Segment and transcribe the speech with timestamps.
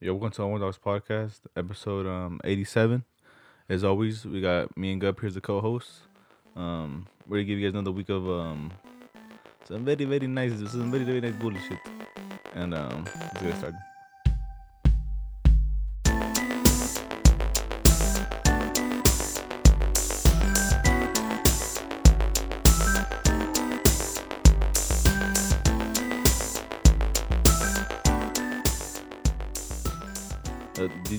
[0.00, 3.04] Yo, welcome to One Dogs Podcast, episode um eighty seven.
[3.68, 5.90] As always, we got me and Gub here as the co-host.
[6.56, 8.72] Um, we're gonna give you guys another week of um
[9.64, 11.78] some very very nice, some very very nice bullshit,
[12.54, 13.78] and um let's get started.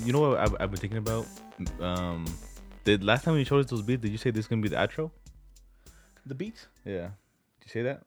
[0.04, 1.26] You know what I've, I've been thinking about?
[1.80, 2.26] Um,
[2.84, 4.70] did last time you showed us those beats, did you say this is gonna be
[4.70, 5.12] the outro?
[6.26, 6.68] The beats?
[6.84, 7.10] Yeah.
[7.62, 8.04] Did you say that?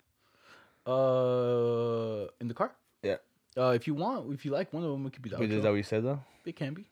[0.91, 2.73] Uh, in the car?
[3.02, 3.16] Yeah.
[3.56, 5.51] Uh, if you want, if you like one of them, it could be the Wait,
[5.52, 6.20] is that what you said though?
[6.45, 6.87] It can be.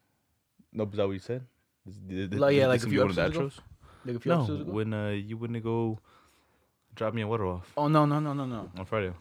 [0.73, 1.45] No, is that what you said?
[1.85, 3.47] This- this- this- Like, yeah, like a few the episodes ago?
[3.47, 3.59] outros?
[4.05, 4.73] Like a few No, episodes ago.
[4.73, 5.99] when uh you wouldn't go
[6.95, 8.71] drop me a water off Oh no no no no no.
[8.79, 9.13] on Friday.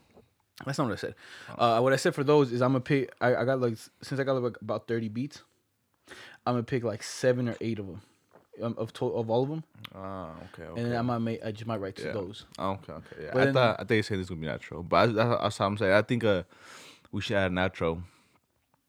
[0.65, 1.15] That's not what I said.
[1.57, 3.13] Uh, what I said for those is I'm gonna pick.
[3.19, 5.43] I, I got like since I got like about thirty beats,
[6.45, 8.01] I'm gonna pick like seven or eight of them,
[8.61, 9.63] um, of to- of all of them,
[9.95, 10.81] Ah, okay, okay.
[10.81, 11.43] and then I might make.
[11.45, 12.11] I just might write to Yeah.
[12.13, 12.45] those.
[12.59, 13.15] Oh, okay, okay.
[13.23, 14.95] Yeah, But I then- thought I thought you said this was gonna be natural, but
[14.97, 15.93] I, that's, that's what I'm saying.
[15.93, 16.43] I think uh
[17.11, 18.03] we should add outro.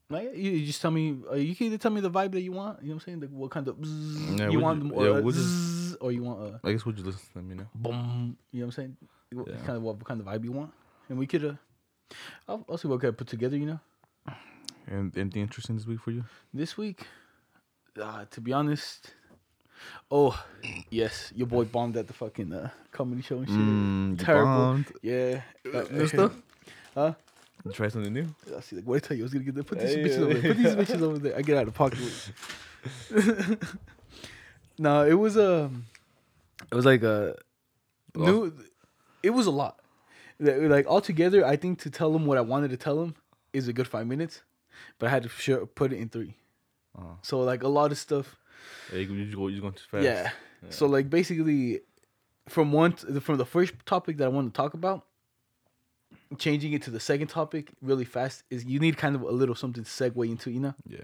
[0.08, 1.16] Like you, you just tell me.
[1.30, 2.80] Uh, you can either tell me the vibe that you want.
[2.82, 3.20] You know what I'm saying?
[3.20, 5.46] Like what kind of bzzz Yeah, you want ju- them, or yeah, a we'll just-
[5.48, 7.66] zzz, or you want a I guess we'll just listen to them, you know.
[7.74, 8.36] boom.
[8.52, 8.96] You know what I'm saying?
[9.32, 9.56] What Yeah.
[9.66, 10.72] Kind of what kind of vibe you want,
[11.08, 11.44] and we could.
[11.44, 11.54] Uh,
[12.46, 13.56] I'll, I'll see what I put together.
[13.56, 13.80] You know,
[14.86, 16.24] And anything interesting this week for you?
[16.54, 17.04] this week.
[18.00, 19.12] Uh, to be honest.
[20.10, 20.40] Oh,
[20.90, 23.56] yes, your boy bombed at the fucking uh, comedy show and shit.
[23.56, 24.44] Mm, you Terrible.
[24.52, 24.92] bombed.
[25.02, 25.40] Yeah.
[25.72, 26.32] Uh, New stuff?
[26.94, 27.12] Huh?
[27.64, 28.26] You try something new?
[28.56, 28.76] I see.
[28.76, 29.64] Like, what I tell you, I was gonna get there.
[29.64, 30.54] Put these Hey, bitches over there.
[30.54, 31.36] Put these bitches over there.
[31.36, 31.98] I get out of pocket.
[32.00, 32.32] with
[33.10, 33.58] it.
[34.78, 35.84] no, it was um,
[36.70, 37.36] it was like a
[38.14, 38.50] new.
[39.22, 39.80] It was a lot.
[40.38, 43.14] Like all together, I think to tell him what I wanted to tell him
[43.52, 44.40] is a good five minutes,
[44.98, 46.34] but I had to sure put it in three.
[47.22, 48.36] So like a lot of stuff.
[48.92, 50.04] Yeah, you, you, just go, you just going too fast.
[50.04, 50.30] Yeah.
[50.70, 51.80] So like basically,
[52.48, 55.04] from one t- from the first topic that I want to talk about,
[56.38, 59.54] changing it to the second topic really fast is you need kind of a little
[59.54, 60.74] something to segue into, you know.
[60.88, 60.98] Yeah.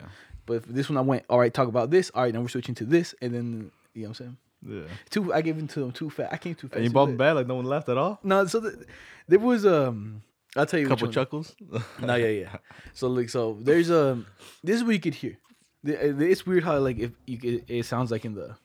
[0.46, 1.52] But this one, I went all right.
[1.52, 2.10] Talk about this.
[2.14, 4.36] All right, now we're switching to this, and then you know what I'm saying.
[4.66, 4.82] Yeah.
[5.10, 6.32] Too, I gave into them too fast.
[6.32, 6.76] I came too fast.
[6.76, 8.18] And you too bombed bad, like no one laughed at all?
[8.22, 8.84] No, so the,
[9.28, 10.22] there was um.
[10.56, 10.88] I'll tell you.
[10.88, 11.54] which couple chuckles?
[12.00, 12.56] No, yeah, yeah.
[12.92, 14.26] So like, so there's um.
[14.62, 15.38] This is what you could hear.
[15.86, 18.56] Uh, It's weird how like if you it sounds like in the.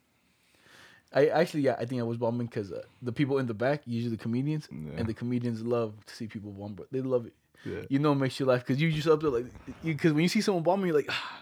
[1.14, 3.82] I actually yeah I think I was bombing because uh, the people in the back
[3.86, 4.98] usually the comedians Yeah.
[4.98, 7.34] and the comedians love to see people bomb but they love it.
[7.66, 7.84] Yeah.
[7.90, 9.46] You know it makes you laugh because you just up there like
[9.84, 11.40] you because when you see someone bombing you're like ah,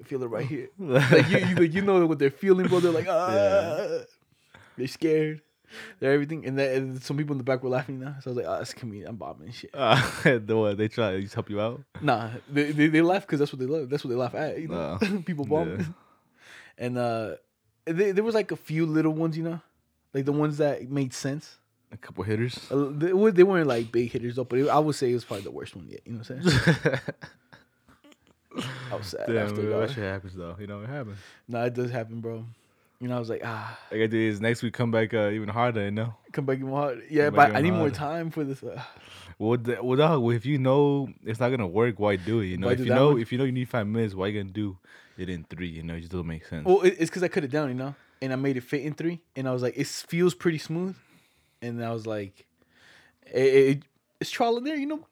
[0.00, 2.80] I feel it right here like you you, like, you know what they're feeling bro
[2.80, 4.00] they're like ah
[4.76, 5.42] they're scared
[6.00, 8.34] they're everything and, that, and some people in the back were laughing now so I
[8.34, 9.70] was like ah that's comedian I'm bombing and shit.
[9.74, 10.00] Uh,
[10.44, 11.80] the what, they try to help you out?
[12.00, 13.88] Nah, they they, they laugh because that's what they love.
[13.90, 14.58] That's what they laugh at.
[14.60, 15.70] You know, Uh, people bomb.
[15.78, 15.84] yeah.
[16.78, 17.36] And uh,
[17.84, 19.60] they, there was like a few little ones, you know,
[20.14, 21.56] like the ones that made sense.
[21.92, 22.58] A couple hitters.
[22.70, 25.24] Uh, They, they weren't like big hitters though, but it, I would say it was
[25.24, 26.00] probably the worst one yet.
[26.06, 26.98] You know what I'm saying?
[28.92, 29.90] I was sad Damn, after that.
[29.90, 30.56] shit happens though.
[30.58, 31.18] You know, it happens.
[31.48, 32.44] Nah, it does happen, bro.
[33.00, 35.30] You know, I was like, ah, I gotta do is next week come back uh,
[35.30, 36.14] even harder, you know?
[36.32, 37.02] come back even hard.
[37.10, 38.62] Yeah, Come but I need more time for this.
[38.62, 38.80] Uh,
[39.38, 42.46] Well, the, well, dog, if you know it's not gonna work, why do it?
[42.46, 44.38] You know, Why if you know if you know you need five minutes, why you
[44.42, 44.76] gonna do
[45.16, 45.68] it in three?
[45.68, 46.66] You know, it just doesn't make sense.
[46.66, 48.92] well, it's because I cut it down, you know, and I made it fit in
[48.92, 50.94] three, and I was like, it feels pretty smooth,
[51.62, 52.44] and I was like,
[53.32, 53.82] it, it,
[54.20, 55.06] it's trial and error, you know.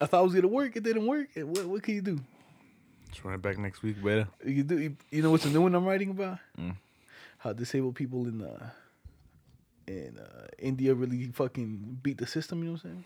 [0.00, 1.28] I thought it was gonna work, it didn't work.
[1.36, 2.20] What what can you do?
[3.10, 4.28] Just run it back next week, better.
[4.46, 6.38] You do you, you know what's the new one I'm writing about?
[6.58, 6.76] Mm.
[7.38, 8.70] How disabled people in uh
[9.88, 12.58] in uh, India really fucking beat the system.
[12.58, 13.04] You know what I'm saying?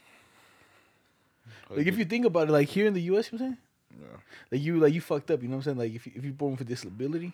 [1.70, 3.56] Like if you think about it, like here in the U.S., you know what I'm
[3.56, 3.58] saying?
[4.00, 4.18] Yeah.
[4.50, 5.42] Like you like you fucked up.
[5.42, 5.78] You know what I'm saying?
[5.78, 7.32] Like if you, if you're born with a disability,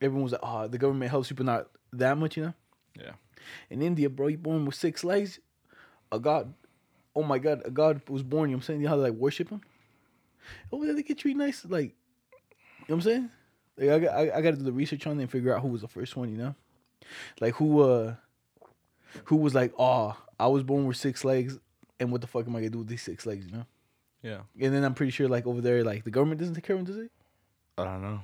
[0.00, 2.36] everyone's like, oh, the government helps you, but not that much.
[2.36, 2.54] You know?
[2.98, 3.12] Yeah.
[3.70, 5.38] In India, bro, you born with six legs,
[6.10, 6.52] a god.
[7.14, 8.50] Oh my god, a god was born.
[8.50, 8.80] You know what I'm saying?
[8.80, 9.60] You know how they like worship him?
[10.72, 11.64] Over there, they get treated nice.
[11.64, 11.94] Like,
[12.86, 13.30] you know what I'm saying?
[13.78, 15.68] Like I I, I got to do the research on it and figure out who
[15.68, 16.30] was the first one.
[16.30, 16.54] You know,
[17.40, 18.14] like who, uh,
[19.24, 21.58] who was like, oh, I was born with six legs,
[22.00, 23.46] and what the fuck am I gonna do with these six legs?
[23.46, 23.66] You know?
[24.22, 24.38] Yeah.
[24.60, 26.84] And then I'm pretty sure like over there, like the government doesn't take care of
[26.84, 27.10] them, does it?
[27.78, 28.20] I don't know.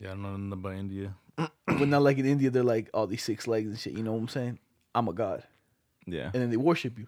[0.00, 1.14] Yeah, I don't know nothing about India.
[1.36, 3.92] but not like in India, they're like all these six legs and shit.
[3.92, 4.58] You know what I'm saying?
[4.94, 5.44] I'm a god,
[6.06, 6.24] Yeah.
[6.32, 7.06] and then they worship you.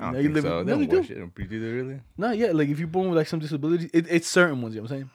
[0.00, 0.62] I don't now you think live- so.
[0.62, 1.12] no, They they don't do.
[1.14, 1.18] it.
[1.18, 2.00] Don't breathe either, really.
[2.16, 4.74] No, yeah, like if you're born with like some disability, it, it's certain ones.
[4.74, 5.10] You know what I'm saying?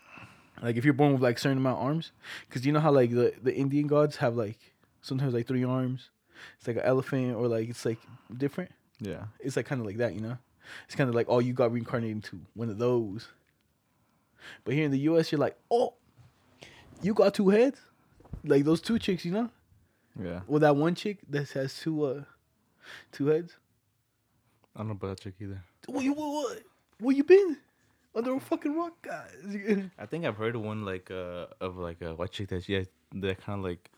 [0.62, 2.12] Like if you're born with like certain amount of arms,
[2.48, 4.59] because you know how like the the Indian gods have like
[5.01, 6.09] sometimes like three arms.
[6.57, 8.00] It's like an elephant or like it's like
[8.36, 8.71] different.
[9.00, 9.25] Yeah.
[9.39, 10.38] It's like kind of like that, you know.
[10.86, 13.27] It's kind of like oh, you got reincarnated into one of those.
[14.63, 15.95] But here in the U.S., you're like, oh,
[17.01, 17.80] you got two heads,
[18.44, 19.50] like those two chicks, you know.
[20.21, 20.42] Yeah.
[20.48, 22.24] Well, that one chick that has two uh,
[23.12, 23.57] two heads.
[24.75, 25.63] I don't know about that chick either.
[25.88, 26.62] Where you what?
[27.00, 27.57] Where you been?
[28.17, 29.31] Under a fucking rock, guys.
[29.99, 32.73] I think I've heard of one like uh of like a white chick that she
[32.73, 33.91] had that kind of like,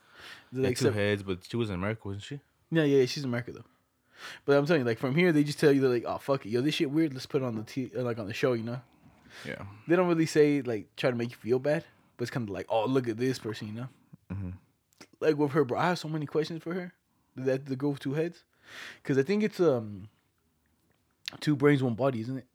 [0.52, 2.40] They're had two some- heads, but she was in America, wasn't she?
[2.70, 3.64] Yeah, yeah, she's America though.
[4.44, 6.44] But I'm telling you, like from here, they just tell you they're like, oh fuck
[6.44, 7.14] it, yo, this shit weird.
[7.14, 8.80] Let's put it on the t- uh, like on the show, you know.
[9.46, 9.62] Yeah.
[9.88, 11.84] They don't really say like try to make you feel bad,
[12.16, 13.88] but it's kind of like, oh look at this person, you know.
[14.32, 14.52] Mhm.
[15.20, 16.92] Like with her, bro, I have so many questions for her.
[17.36, 18.44] That the girl with two heads,
[19.02, 20.08] because I think it's um
[21.40, 22.46] two brains, one body, isn't it?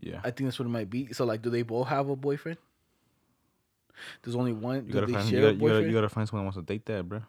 [0.00, 0.20] Yeah.
[0.24, 1.12] I think that's what it might be.
[1.12, 2.58] So like, do they both have a boyfriend?
[4.22, 4.86] There's only one.
[4.86, 5.86] you Do gotta they find you gotta, a you gotta boyfriend?
[5.86, 7.20] you gotta find someone that wants to date that, bro.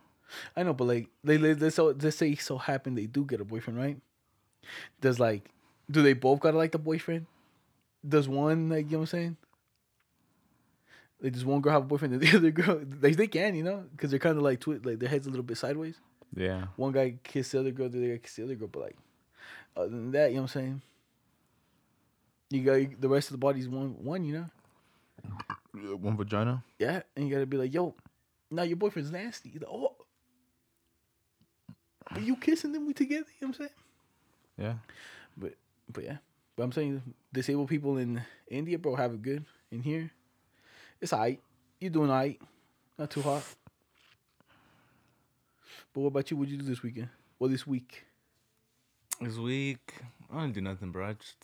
[0.55, 3.41] I know, but like they they let's so let's say so happen they do get
[3.41, 3.97] a boyfriend, right?
[5.01, 5.49] Does like
[5.91, 7.27] do they both gotta like the boyfriend?
[8.07, 9.37] Does one like you know what I'm saying?
[11.21, 13.63] Like does one girl have a boyfriend and the other girl they they can you
[13.63, 15.99] know because they're kind of like twi- like their heads a little bit sideways.
[16.35, 16.65] Yeah.
[16.77, 18.97] One guy kiss the other girl, the other guy kiss the other girl, but like
[19.77, 20.81] other than that, you know what I'm saying?
[22.53, 24.45] You got the rest of the body's one one, you know?
[25.75, 26.63] Yeah, One vagina.
[26.77, 27.95] Yeah, and you gotta be like, yo,
[28.51, 29.49] now your boyfriend's nasty.
[29.49, 29.95] You're like, oh,
[32.11, 32.85] are you kissing them?
[32.85, 33.25] We together?
[33.39, 33.69] You know what I'm saying?
[34.57, 34.73] Yeah.
[35.35, 35.55] But
[35.91, 36.17] but yeah,
[36.55, 37.01] but I'm saying
[37.33, 39.45] disabled people in India, bro, have it good.
[39.71, 40.11] In here,
[41.01, 41.41] it's alright.
[41.79, 42.39] You doing alright?
[42.99, 43.43] Not too hot.
[45.91, 46.37] But what about you?
[46.37, 47.09] What'd you do this weekend?
[47.39, 48.03] Well, this week.
[49.19, 49.93] This week,
[50.31, 51.07] I didn't do nothing, bro.
[51.07, 51.35] I just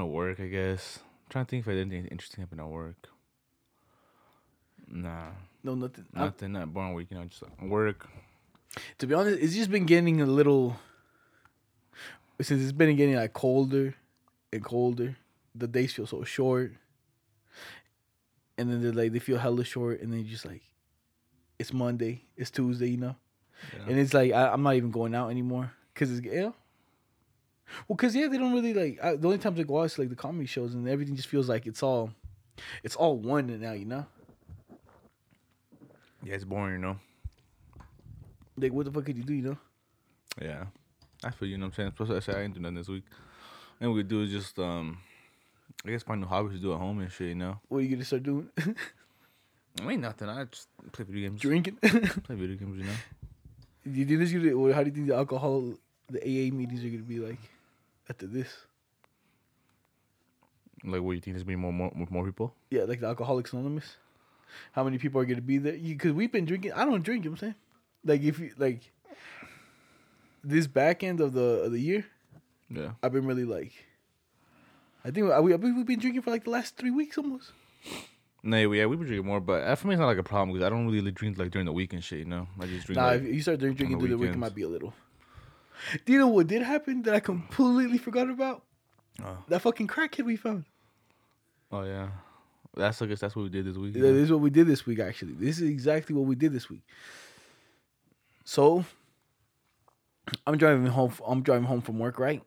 [0.00, 1.00] to work, I guess.
[1.28, 3.08] trying to think if I did anything interesting happen at work.
[4.88, 5.30] Nah,
[5.62, 6.04] No, nothing.
[6.12, 6.52] Nothing.
[6.52, 7.24] Not boring week, you know.
[7.24, 8.08] Just uh, work.
[8.98, 10.76] to be honest, it's just been getting a little.
[12.40, 13.94] Since it's been getting like colder
[14.52, 15.16] and colder,
[15.54, 16.72] the days feel so short.
[18.58, 20.62] And then they're like they feel hella short, and then you're just like,
[21.58, 23.16] it's Monday, it's Tuesday, you know,
[23.72, 23.84] Yeah.
[23.88, 26.54] and it's like I, I'm not even going out anymore because it's you know.
[27.88, 28.98] Well, cause yeah, they don't really like.
[29.02, 31.28] I, the only times I go out is like the comedy shows, and everything just
[31.28, 32.10] feels like it's all,
[32.82, 34.06] it's all one and now, you know.
[36.22, 36.96] yeah, it's boring, you know.
[38.56, 39.58] Like what the fuck could you do, you know?
[40.40, 40.64] Yeah,
[41.24, 41.92] I feel you know what I'm saying.
[41.92, 43.04] Plus, I said I ain't do nothing this week.
[43.80, 44.98] And we do is just um,
[45.84, 47.28] I guess find new hobbies to do at home and shit.
[47.28, 48.48] You know, What are you gonna start doing?
[49.82, 50.28] I ain't nothing.
[50.28, 51.40] I just play video games.
[51.40, 51.76] Drinking.
[51.82, 52.92] Play video games, you know.
[53.84, 55.72] Do you think this gonna, or how do you think the alcohol,
[56.08, 57.38] the AA meetings are gonna be like
[58.08, 58.48] after this?
[60.84, 62.54] Like, what you think there's gonna be more more more people?
[62.70, 63.96] Yeah, like the Alcoholics Anonymous.
[64.72, 65.72] How many people are gonna be there?
[65.74, 66.72] Because we've been drinking.
[66.72, 67.24] I don't drink.
[67.24, 67.54] You know what I'm saying,
[68.04, 68.90] like if you like
[70.42, 72.04] this back end of the of the year,
[72.68, 72.92] Yeah.
[73.02, 73.72] I've been really like.
[75.04, 77.52] I think we we've been drinking for like the last three weeks almost.
[78.44, 80.52] No, yeah, yeah, we were drinking more, but for me it's not like a problem
[80.52, 82.20] because I don't really drink like during the week and shit.
[82.20, 82.96] You know, I just drink.
[82.96, 84.92] Nah, like, if you start drinking, through the the week, it might be a little.
[86.04, 88.62] Do you know what did happen that I completely forgot about?
[89.22, 89.38] Oh.
[89.48, 90.64] That fucking crackhead we found.
[91.70, 92.08] oh yeah,
[92.74, 93.94] that's I guess that's what we did this week.
[93.94, 95.00] Yeah, this is what we did this week.
[95.00, 96.82] Actually, this is exactly what we did this week.
[98.44, 98.84] So,
[100.46, 101.12] I'm driving home.
[101.26, 102.42] I'm driving home from work, right?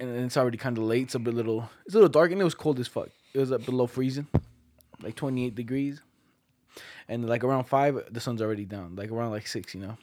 [0.00, 1.04] And it's already kind of late.
[1.04, 1.68] It's a bit little.
[1.86, 3.08] It's a little dark, and it was cold as fuck.
[3.34, 4.26] It was up below freezing,
[5.02, 6.00] like 28 degrees.
[7.08, 8.94] And like around five, the sun's already down.
[8.96, 9.96] Like around like six, you know.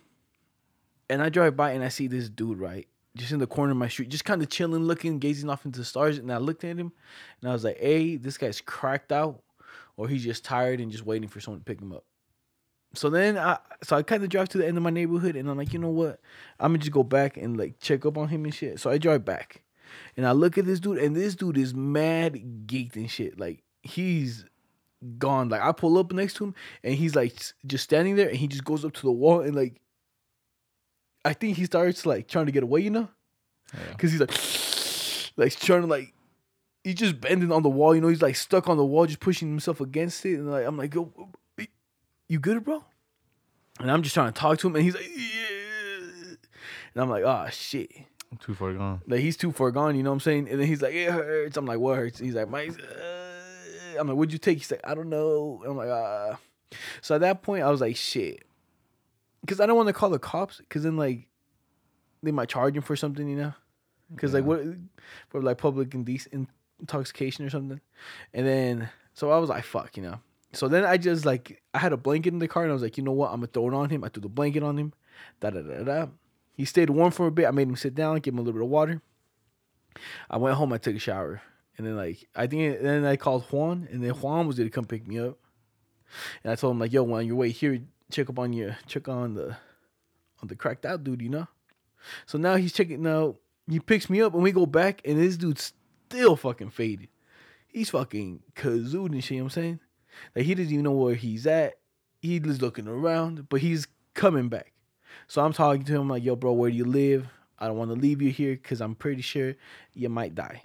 [1.09, 3.77] And I drive by and I see this dude right, just in the corner of
[3.77, 6.17] my street, just kind of chilling, looking, gazing off into the stars.
[6.17, 6.91] And I looked at him,
[7.41, 9.41] and I was like, "Hey, this guy's cracked out."
[9.97, 12.03] or he's just tired and just waiting for someone to pick him up.
[12.93, 15.49] So then I so I kind of drive to the end of my neighborhood and
[15.49, 16.19] I'm like, you know what?
[16.59, 18.79] I'm gonna just go back and like check up on him and shit.
[18.79, 19.63] So I drive back
[20.15, 22.33] and I look at this dude and this dude is mad
[22.67, 23.37] geeked and shit.
[23.37, 24.45] Like he's
[25.17, 25.49] gone.
[25.49, 27.35] Like I pull up next to him and he's like
[27.65, 29.81] just standing there and he just goes up to the wall and like
[31.25, 33.09] I think he starts like trying to get away, you know?
[33.73, 33.95] Yeah.
[33.97, 34.31] Cause he's like
[35.37, 36.13] like trying to like
[36.83, 39.19] he's just bending on the wall, you know, he's like stuck on the wall, just
[39.19, 40.35] pushing himself against it.
[40.35, 41.11] And like I'm like, yo,
[42.29, 42.83] you good, bro?
[43.79, 46.35] And I'm just trying to talk to him, and he's like, yeah.
[46.93, 47.91] And I'm like, oh shit.
[48.31, 49.01] I'm too far gone.
[49.07, 50.47] Like he's too far gone, you know what I'm saying?
[50.49, 51.57] And then he's like, it hurts.
[51.57, 52.19] I'm like, what hurts?
[52.19, 53.99] He's like, my uh.
[53.99, 54.57] I'm like, what'd you take?
[54.57, 55.63] He's like, I don't know.
[55.65, 56.37] I'm like, ah.
[57.01, 58.43] So at that point, I was like, shit.
[59.45, 61.27] Because I don't want to call the cops, because then like
[62.23, 63.53] they might charge him for something, you know?
[64.13, 64.61] Because like what
[65.29, 66.47] for like public indec-
[66.79, 67.79] intoxication or something.
[68.33, 70.19] And then so I was like, fuck, you know.
[70.53, 72.81] So then I just like I had a blanket in the car and I was
[72.81, 73.31] like, you know what?
[73.31, 74.03] I'm gonna throw it on him.
[74.03, 74.93] I threw the blanket on him.
[75.39, 76.07] Da da da da.
[76.53, 77.45] He stayed warm for a bit.
[77.45, 79.01] I made him sit down, gave him a little bit of water.
[80.29, 80.73] I went home.
[80.73, 81.41] I took a shower,
[81.77, 84.85] And then like I think then I called Juan, and then Juan was gonna come
[84.85, 85.37] pick me up.
[86.43, 87.79] And I told him like, "Yo, on your way here,
[88.11, 89.57] check up on your check on the
[90.41, 91.47] on the cracked out dude, you know."
[92.25, 93.01] So now he's checking.
[93.01, 93.35] Now
[93.67, 95.73] he picks me up, and we go back, and this dude's
[96.07, 97.09] still fucking faded.
[97.67, 99.31] He's fucking kazooed and shit.
[99.31, 99.79] You know what I'm saying,
[100.35, 101.75] like he doesn't even know where he's at.
[102.21, 104.71] He's looking around, but he's coming back.
[105.27, 107.27] So I'm talking to him like, "Yo, bro, where do you live?
[107.59, 109.55] I don't want to leave you here because I'm pretty sure
[109.93, 110.61] you might die.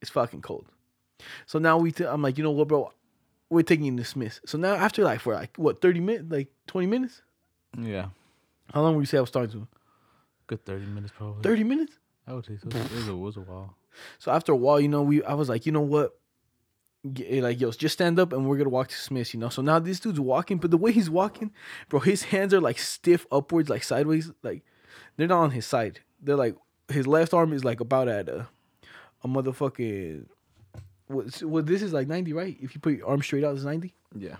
[0.00, 0.66] It's fucking cold."
[1.46, 2.92] So now we, t- I'm like, you know what, bro?
[3.50, 4.40] We're taking to Smith.
[4.46, 7.22] So now after like for like what 30 minutes, like 20 minutes.
[7.78, 8.08] Yeah.
[8.72, 9.68] How long would you say I was talking to him?
[10.46, 11.42] Good thirty minutes probably.
[11.42, 11.98] 30 minutes.
[12.26, 12.68] I would say so.
[12.68, 13.74] It was a, it was a while.
[14.20, 16.16] So after a while, you know, we I was like, you know what?
[17.26, 19.48] Eh, like, yo, just stand up and we're gonna walk to Smith's, you know.
[19.48, 21.50] So now this dude's walking, but the way he's walking,
[21.88, 24.62] bro, his hands are like stiff upwards, like sideways, like
[25.16, 26.00] they're not on his side.
[26.22, 26.54] They're like
[26.88, 28.46] his left arm is like about at a,
[29.24, 30.26] a motherfucking.
[31.08, 32.56] What, well, this is like ninety, right?
[32.60, 33.94] If you put your arm straight out, it's ninety.
[34.16, 34.36] Yeah.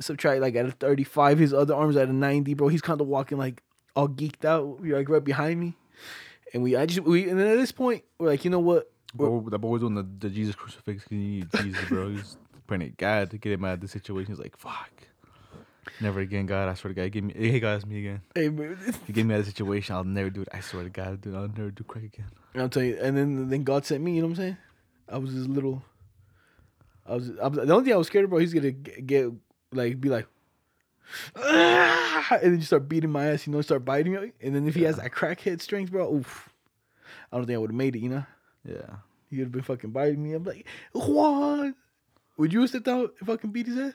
[0.00, 2.68] Subtract like at a thirty-five, his other arm's at a ninety, bro.
[2.68, 3.62] He's kind of walking like
[3.94, 5.74] all geeked out, You're like right behind me,
[6.52, 8.90] and we, I just, we, and then at this point, we're like, you know what?
[9.14, 11.04] Bro, that boy was doing the, the Jesus crucifix.
[11.08, 12.10] He needed Jesus, bro.
[12.10, 14.32] He's praying to God to get him out of the situation.
[14.32, 14.90] He's like, fuck.
[16.00, 16.68] Never again, God.
[16.68, 17.10] I swear to God.
[17.12, 18.20] Give me, hey, God, it's me again.
[18.34, 18.76] Hey, man.
[19.06, 19.94] You get me out of the situation.
[19.94, 20.48] I'll never do it.
[20.52, 21.34] I swear to God, dude.
[21.34, 22.26] I'll never do crack again.
[22.52, 24.16] And I'm telling you, and then then God sent me.
[24.16, 24.56] You know what I'm saying?
[25.08, 25.82] I was just little.
[27.06, 28.38] I was, I was the only thing I was scared about.
[28.40, 29.30] He's gonna get, get
[29.72, 30.26] like be like,
[31.36, 33.46] "Ah!" and then you start beating my ass.
[33.46, 34.32] You know, start biting me.
[34.40, 36.48] And then if he has that crackhead strength, bro, oof,
[37.32, 38.00] I don't think I would have made it.
[38.00, 38.26] You know,
[38.64, 38.96] Yeah.
[39.30, 40.32] he would have been fucking biting me.
[40.34, 41.74] I'm like, Juan,
[42.36, 43.94] would you have stepped out and fucking beat his ass?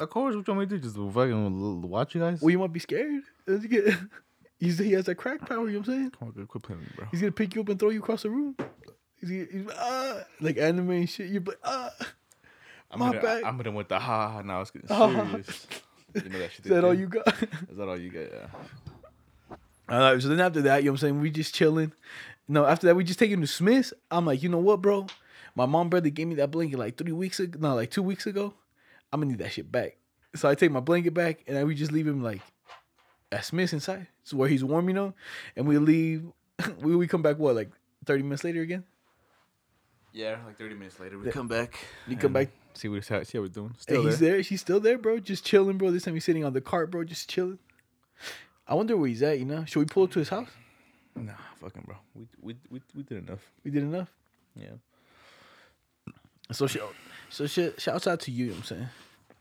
[0.00, 0.88] Of course, what you want me to do?
[0.90, 2.40] Just fucking watch you guys?
[2.42, 3.22] Well, you might be scared.
[3.46, 3.94] Does he get-
[4.58, 5.66] He's, he has that crack power.
[5.68, 6.10] You know what I'm saying?
[6.18, 7.06] Come on, quit playing with me, bro.
[7.10, 8.56] He's gonna pick you up and throw you across the room.
[9.28, 11.30] He's, he's ah, like anime and shit.
[11.30, 11.90] You're like ah.
[12.90, 13.44] I'm my gonna, bad.
[13.44, 14.42] I'm gonna with the ha ha.
[14.42, 15.08] Now it's getting Ah.
[15.08, 15.66] serious.
[16.14, 16.66] you know that shit.
[16.66, 17.26] Is that all you got?
[17.70, 18.32] Is that all you get?
[18.32, 19.56] Yeah.
[19.88, 20.22] All right.
[20.22, 21.20] so then after that, you know what I'm saying?
[21.20, 21.92] We just chilling.
[22.46, 23.92] No, after that, we just take him to Smith's.
[24.10, 25.06] I'm like, you know what, bro?
[25.54, 27.58] My mom brother gave me that blanket like three weeks ago.
[27.60, 28.54] No, like two weeks ago.
[29.12, 29.96] I'm gonna need that shit back.
[30.34, 32.40] So I take my blanket back and then we just leave him like
[33.30, 34.06] at Smith's inside.
[34.22, 35.14] It's where he's warm, you know?
[35.56, 36.24] And we leave.
[36.80, 37.70] we, we come back, what, like
[38.06, 38.84] 30 minutes later again?
[40.14, 41.76] Yeah, like 30 minutes later, we come back.
[42.06, 42.48] You come back.
[42.74, 43.74] See what, see how we're doing.
[43.88, 44.32] And he's there.
[44.34, 44.42] there.
[44.44, 45.18] She's still there, bro.
[45.18, 45.90] Just chilling, bro.
[45.90, 47.02] This time he's sitting on the cart, bro.
[47.04, 47.58] Just chilling.
[48.66, 49.64] I wonder where he's at, you know?
[49.64, 50.48] Should we pull up to his house?
[51.16, 51.96] Nah, fucking bro.
[52.14, 53.40] We, we, we, we did enough.
[53.64, 54.08] We did enough.
[54.56, 54.70] Yeah.
[56.52, 56.76] So sh-
[57.30, 57.80] so shit.
[57.80, 58.44] Shouts out to you.
[58.46, 58.88] you know what I'm saying,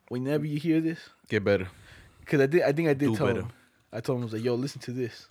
[0.07, 0.99] whenever you hear this,
[1.29, 1.67] Get better.
[2.21, 2.61] because I did.
[2.63, 3.41] I think I did Do tell better.
[3.41, 3.51] him.
[3.91, 5.27] I told him I was like, "Yo, listen to this."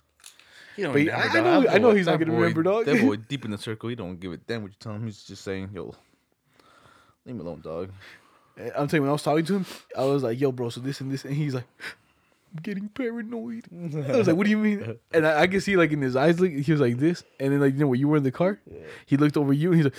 [0.75, 2.63] He don't But he- I- I know- I know boy- he's not gonna boy- remember,
[2.63, 2.85] dog.
[2.85, 3.89] That boy deep in the circle.
[3.89, 5.05] He don't give a damn what you tell him.
[5.05, 5.93] He's just saying, yo,
[7.25, 7.89] leave me alone, dog.
[8.57, 9.65] Eh, I'm telling you, when I was talking to him,
[9.97, 11.65] I was like, "Yo, bro, so this and this," and he's like,
[12.55, 15.75] "I'm getting paranoid." I was like, "What do you mean?" And I, I could see
[15.75, 17.99] like in his eyes, like he was like this, and then like you know when
[17.99, 18.59] you were in the car,
[19.07, 19.95] he looked over you, and he's like.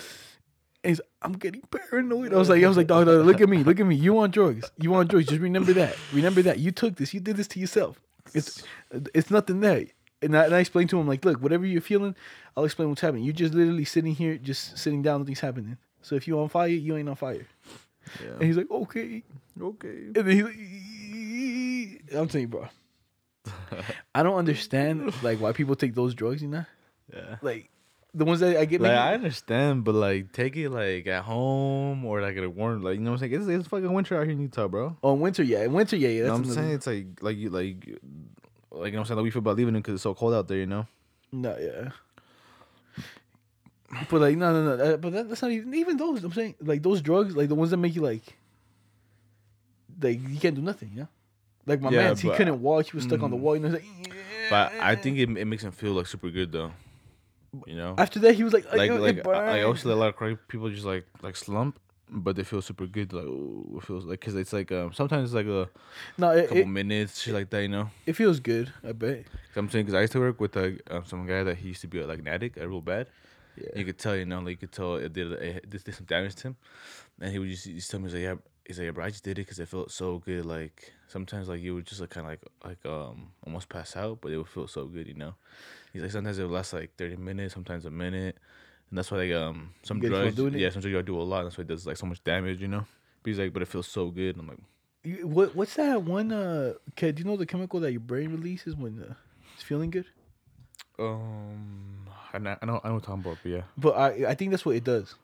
[0.85, 2.35] And he's like, I'm getting paranoid.
[2.35, 3.95] I was like, I was like, dog, dog, look at me, look at me.
[3.97, 4.71] You on drugs?
[4.77, 5.29] You on drugs?
[5.29, 5.97] Just remember that.
[6.13, 6.59] Remember that.
[6.59, 7.15] You took this.
[7.15, 7.99] You did this to yourself.
[8.35, 8.63] It's
[9.15, 9.87] it's nothing there.
[10.25, 12.15] And I, and I explained to him like, look, whatever you're feeling,
[12.57, 13.25] I'll explain what's happening.
[13.25, 15.79] You're just literally sitting here, just sitting down, nothing's happening.
[16.03, 17.47] So if you're on fire, you ain't on fire.
[18.23, 19.23] And he's like, okay.
[19.61, 19.89] Okay.
[19.89, 22.69] And then he's like, I'm telling you, bro.
[24.15, 26.65] I don't understand like why people take those drugs, you know?
[27.13, 27.37] Yeah.
[27.43, 27.71] Like
[28.15, 32.05] the ones that I get Like I understand, but like take it like at home
[32.05, 33.43] or like at a warm, like you know what I'm saying.
[33.43, 34.97] It's, it's fucking winter out here in Utah, bro.
[35.03, 35.67] Oh, winter, yeah.
[35.67, 36.15] Winter, yeah, yeah.
[36.15, 36.71] You know what I'm saying?
[36.71, 37.99] It's like like you like
[38.81, 39.17] like you know what I'm saying.
[39.19, 40.87] Like we feel about leaving it because it's so cold out there, you know.
[41.33, 41.91] No, yeah.
[44.11, 44.77] But like, no, no, no.
[44.77, 46.25] that- But that, that's not even even those.
[46.25, 48.23] I'm saying like those drugs, like the ones that make you like,
[50.03, 50.91] like you can't do nothing.
[50.95, 51.09] You know,
[51.67, 52.87] like my Yeah, man, he couldn't walk.
[52.91, 53.41] He was stuck on the Mm.
[53.41, 53.57] wall.
[53.57, 53.85] You know, like,
[54.51, 56.73] But I think it, it makes him feel like super good though.
[57.67, 59.95] You know, after that he was like, like "Yo, it like I, I also a
[59.95, 63.13] lot of crazy people just like like slump, but they feel super good.
[63.13, 65.69] Like oh, it feels like because it's like um sometimes it's like a
[66.19, 67.63] no, it, couple it, minutes, shit like that.
[67.63, 68.73] You know, it feels good.
[68.87, 69.25] I bet.
[69.25, 71.69] 'Cause I'm saying because I used to work with like um, some guy that he
[71.69, 73.07] used to be like an addict, a real bad.
[73.57, 73.69] Yeah.
[73.77, 76.07] You could tell, you know, like you could tell it did it did, did some
[76.07, 76.57] damage to him,
[77.21, 78.35] and he would just, just tell me he's like, yeah,
[78.67, 80.45] he's like, yeah, bro, I just did it because it felt so good.
[80.45, 84.19] Like sometimes like you would just like kind of like like um almost pass out,
[84.21, 85.35] but it would feel so good, you know.
[85.93, 88.39] He's like sometimes it would last like thirty minutes, sometimes a minute,
[88.95, 91.43] and that's why like um some You drugs, yeah, some drugs you do a lot.
[91.43, 92.85] That's why it does like so much damage, you know.
[93.25, 94.37] But he's like, but it feels so good.
[94.39, 94.59] I'm like,
[95.03, 96.31] You- What what's that one?
[96.31, 99.15] Uh, kid, do you know the chemical that your brain releases when uh,
[99.55, 100.07] it's feeling good?
[101.01, 104.31] um, I know, I know, I know what I'm talking about, but yeah, But I
[104.31, 105.15] I think that's what it does.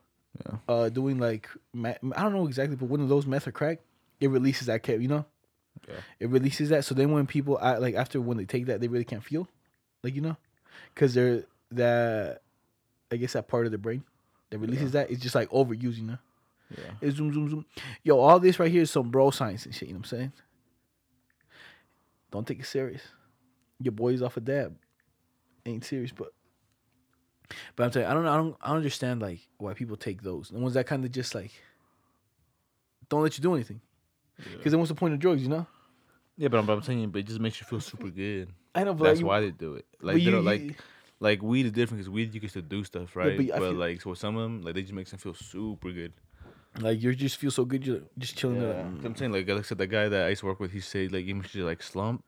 [0.44, 0.56] Yeah.
[0.68, 1.48] uh, doing like
[1.84, 3.78] I don't know exactly, but one of those meth or crack,
[4.20, 5.00] it releases that cap.
[5.00, 5.24] You know,
[5.88, 6.00] Yeah.
[6.18, 6.84] it releases that.
[6.84, 9.48] So then when people I, like after when they take that, they really can't feel,
[10.02, 10.36] like you know,
[10.94, 12.42] because they're that
[13.12, 14.04] I guess that part of the brain
[14.50, 15.98] that releases that is just like overused.
[15.98, 16.18] You know,
[16.70, 16.90] Yeah.
[17.00, 17.66] it's zoom zoom zoom.
[18.04, 19.88] Yo, all this right here is some bro science and shit.
[19.88, 20.32] You know what I'm saying?
[22.30, 23.02] Don't take it serious.
[23.82, 24.76] Your boy's off a dab.
[25.66, 26.32] Ain't serious, but
[27.74, 28.26] but I'm telling you, I don't.
[28.26, 28.56] I don't.
[28.62, 30.48] I don't understand like why people take those.
[30.50, 31.50] The ones that kind of just like
[33.08, 33.80] don't let you do anything.
[34.56, 35.42] Because then what's the point of drugs?
[35.42, 35.66] You know.
[36.36, 38.48] Yeah, but I'm, but I'm saying, but it just makes you feel super good.
[38.74, 39.84] I know, but That's like, why they do it.
[40.00, 40.76] Like, they you- don't, you- like,
[41.20, 43.36] like weed is different because weed you can still do stuff, right?
[43.36, 45.34] but I but feel- like, so some of them, like, they just makes them feel
[45.34, 46.12] super good.
[46.80, 47.86] like you just feel so good.
[47.86, 48.60] You're just chilling.
[48.60, 50.60] there, like, I'm saying, like, like I said, the guy that I used to work
[50.60, 52.24] with, he said, like, even if you like slump,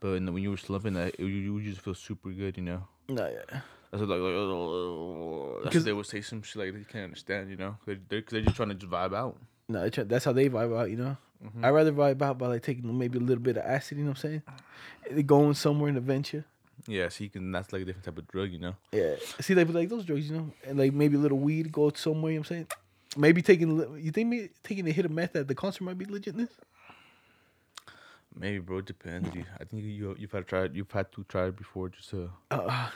[0.00, 2.64] but when when you were slumping, that you, you would just feel super good, you
[2.64, 2.82] know.
[3.08, 3.60] mm, nah, yeah.
[3.92, 7.04] That's what, like, like that's Because- what they would say some shit like they can't
[7.04, 7.76] understand, you know.
[7.86, 9.36] They're, they're, cause they're just trying to just vibe out.
[9.68, 11.16] No, they try- that's how they vibe out, you know.
[11.44, 11.64] Mm-hmm.
[11.64, 13.98] I rather vibe out by like taking maybe a little bit of acid.
[13.98, 14.42] You know what I'm saying?
[15.10, 16.00] They going somewhere in the
[16.76, 16.92] venture.
[16.92, 17.50] Yeah, so you can.
[17.52, 18.74] That's like a different type of drug, you know.
[18.92, 19.14] Yeah.
[19.40, 22.32] See, like, like those drugs, you know, and like maybe a little weed go somewhere.
[22.32, 22.66] You know what I'm saying?
[23.16, 23.80] Maybe taking.
[23.80, 26.48] a You think me taking a hit of meth at the concert might be legitness?
[28.34, 28.78] Maybe, bro.
[28.78, 29.28] It depends.
[29.28, 30.72] I think you you've had to try it.
[30.74, 32.88] You've had to try it before, just to Uh,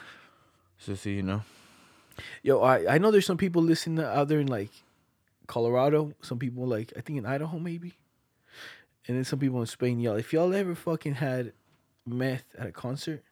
[0.77, 1.41] just to see, you know.
[2.41, 4.71] yo, I I know there's some people listening out there in like
[5.45, 6.13] Colorado.
[6.21, 7.93] Some people like I think in Idaho maybe,
[9.07, 9.99] and then some people in Spain.
[9.99, 11.53] Y'all, if y'all ever fucking had
[12.07, 13.23] meth at a concert,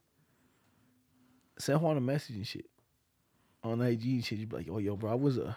[1.57, 2.65] send Juan a message and shit
[3.63, 4.39] on IG and shit.
[4.39, 5.55] You be like, oh yo, bro, I was a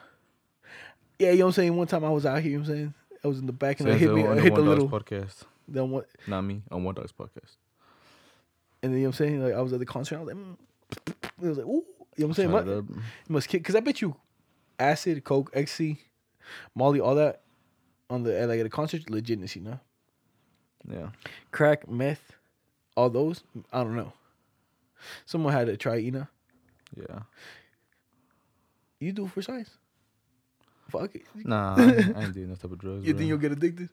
[1.19, 1.77] yeah, you know what I'm saying.
[1.77, 2.95] One time I was out here, you know what I'm saying.
[3.25, 4.63] I was in the back and I hit it me, on I the hit the
[4.63, 5.43] Dogs little, podcast.
[5.67, 7.57] then what, Not me on One Dogs podcast.
[8.83, 9.43] and then you know what I'm saying.
[9.43, 10.57] Like I was at the concert, I was like, mm.
[11.43, 11.83] it was like, ooh, you know
[12.17, 12.51] what I'm saying.
[12.51, 12.85] Shut Mu- it up.
[12.89, 14.15] You must kick because I bet you
[14.79, 15.99] acid, coke, XC,
[16.75, 17.43] Molly, all that
[18.09, 19.81] on the like at a concert legitness, you know.
[20.89, 21.09] Yeah.
[21.51, 22.33] Crack, meth,
[22.97, 23.43] all those.
[23.73, 24.13] I don't know.
[25.27, 26.27] Someone had to try, you know.
[26.97, 27.21] Yeah.
[29.01, 29.71] You do it for science.
[30.89, 31.23] Fuck it.
[31.35, 33.07] Nah, I ain't, I ain't doing that type of drugs.
[33.07, 33.19] You bro.
[33.19, 33.91] think you'll get addicted?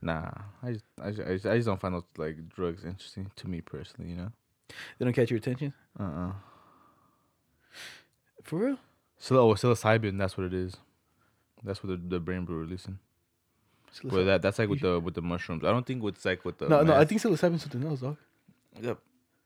[0.00, 0.30] Nah,
[0.62, 4.10] I just, I just, I just, don't find those like drugs interesting to me personally.
[4.10, 4.32] You know.
[4.98, 6.02] They don't catch your attention Uh.
[6.02, 6.32] uh
[8.42, 8.78] for real.
[9.18, 10.18] So, oh, psilocybin.
[10.18, 10.76] That's what it is.
[11.62, 12.98] That's what the, the brain brew releasing.
[14.02, 15.64] But that that's like with the with the mushrooms.
[15.64, 16.68] I don't think it's like with the.
[16.68, 17.08] no, no, I meth.
[17.08, 18.16] think psilocybin something else, dog.
[18.80, 18.98] Yep.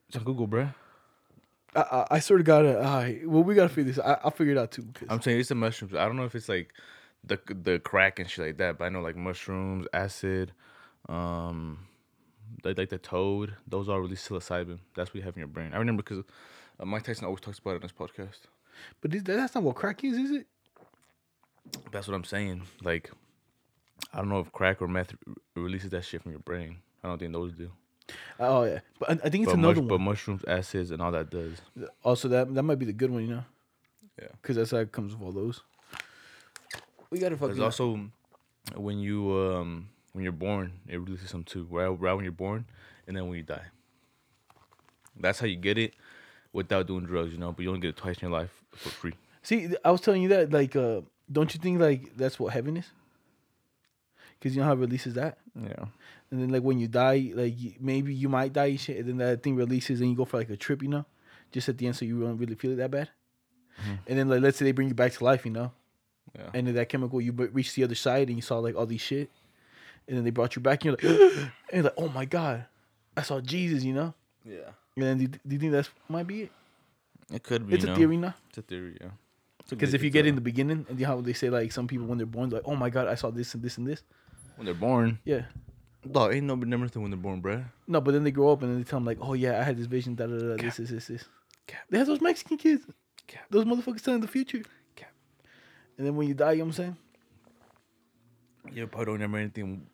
[0.09, 0.75] It's on Google, bruh.
[1.75, 2.79] I, I, I sort of gotta.
[2.79, 3.99] Uh, well, we gotta figure this.
[4.03, 4.87] I, I'll figure it out too.
[4.95, 5.95] 'cause- I'm saying it's the mushrooms.
[5.95, 6.73] I don't know if it's like
[7.25, 10.53] the the crack and shit like that, but I know like mushrooms, acid,
[11.09, 11.87] um,
[12.65, 13.55] like like the toad.
[13.67, 14.79] Those all release psilocybin.
[14.95, 15.73] That's what you have in your brain.
[15.75, 16.25] I remember because
[16.81, 18.39] uh, Mike Tyson always talks about it on his podcast.
[19.01, 20.47] but this, that's not what crack is, is it?
[21.91, 22.63] That's what I'm saying.
[22.83, 23.11] Like,
[24.15, 26.77] I don't know if crack or meth r- releases that shit from your brain.
[27.03, 27.71] I don't think those do.
[28.39, 30.03] Oh yeah, but I, I think it's But, another mush- but one.
[30.05, 31.55] mushrooms, acids, and all that does.
[32.05, 33.45] Also, that that might be the good one, you know.
[34.21, 34.29] Yeah.
[34.41, 35.63] Because that's how it comes with all those.
[37.11, 37.57] We gotta fucking.
[37.57, 38.01] There's also
[38.75, 41.67] when you um when you're born, it releases some too.
[41.71, 42.67] Right, right when you're born,
[43.07, 43.65] and then when you die.
[45.19, 45.95] That's how you get it
[46.53, 47.53] without doing drugs, you know.
[47.53, 49.15] But you only get it twice in your life for free.
[49.43, 52.77] See, I was telling you that, like, uh, don't you think like that's what heaven
[52.77, 52.87] is?
[54.39, 55.87] Because you know how it releases that, Yeah.
[56.31, 59.17] and then like when you die, like maybe you might die, and shit, and then
[59.19, 61.05] that thing releases, and you go for like a trip, you know,
[61.53, 63.09] just at the end, so you don't really feel it that bad.
[63.81, 63.95] Mm-hmm.
[64.07, 65.73] And then like let's say they bring you back to life, you know,
[66.39, 66.51] Yeah.
[66.55, 69.01] and then that chemical you reach the other side, and you saw like all these
[69.01, 69.31] shit,
[70.09, 72.67] and then they brought you back, and you're like, and you're like, oh my god,
[73.17, 74.13] I saw Jesus, you know.
[74.45, 74.71] Yeah.
[74.97, 76.53] And then do you, do you think that's might be it?
[77.33, 77.75] It could be.
[77.75, 77.97] It's a know.
[77.97, 78.35] theory now.
[78.49, 79.09] It's a theory, yeah.
[79.69, 81.89] Because if you get in the beginning, and you know how they say like some
[81.89, 84.03] people when they're born, like, oh my god, I saw this and this and this.
[84.57, 85.43] When they're born, Yeah.
[86.11, 87.65] dog ain't no never nothing when they're born, bruh.
[87.87, 89.63] No, but then they grow up and then they tell them like, oh yeah, I
[89.63, 91.25] had this vision, da da da, this, this, this, this.
[91.67, 91.83] Cap.
[91.91, 92.85] They have those Mexican kids.
[93.27, 93.45] Cap.
[93.51, 94.63] Those motherfuckers telling the future.
[94.95, 95.11] Cap.
[95.99, 96.97] And then when you die, you know what I'm saying?
[98.73, 99.87] You probably don't remember anything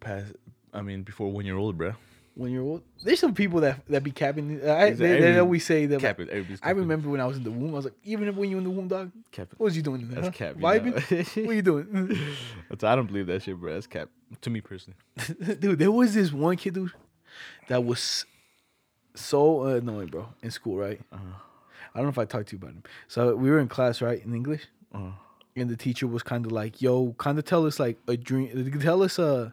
[0.00, 0.32] past.
[0.72, 1.96] I mean, before one year old, bruh.
[2.40, 4.46] When you're old, there's some people that that be capping.
[4.66, 5.08] I, Exactly.
[5.08, 6.00] they, they always say that.
[6.00, 6.28] Cap it.
[6.30, 7.72] Everybody's I remember when I was in the womb.
[7.74, 9.58] I was like, even when you in the womb, dog, Cap it.
[9.60, 10.00] what was you doing?
[10.02, 10.52] in there, That's huh?
[10.52, 10.56] cap.
[10.56, 10.94] Vibing.
[11.36, 11.42] know?
[11.46, 12.16] what you doing,
[12.82, 13.74] I don't believe that shit, bro.
[13.74, 14.08] That's cap.
[14.40, 14.96] To me personally.
[15.60, 15.78] dude?
[15.78, 16.92] There was this one kid, dude,
[17.68, 18.24] that was
[19.14, 21.00] so annoying, bro, in school, right?
[21.12, 21.22] Uh-huh.
[21.94, 22.82] I don't know if I talked to you about him.
[23.08, 25.10] So we were in class, right, in English, Uh-huh.
[25.56, 28.48] and the teacher was kind of like, "Yo, kind of tell us like a dream,
[28.80, 29.50] tell us uh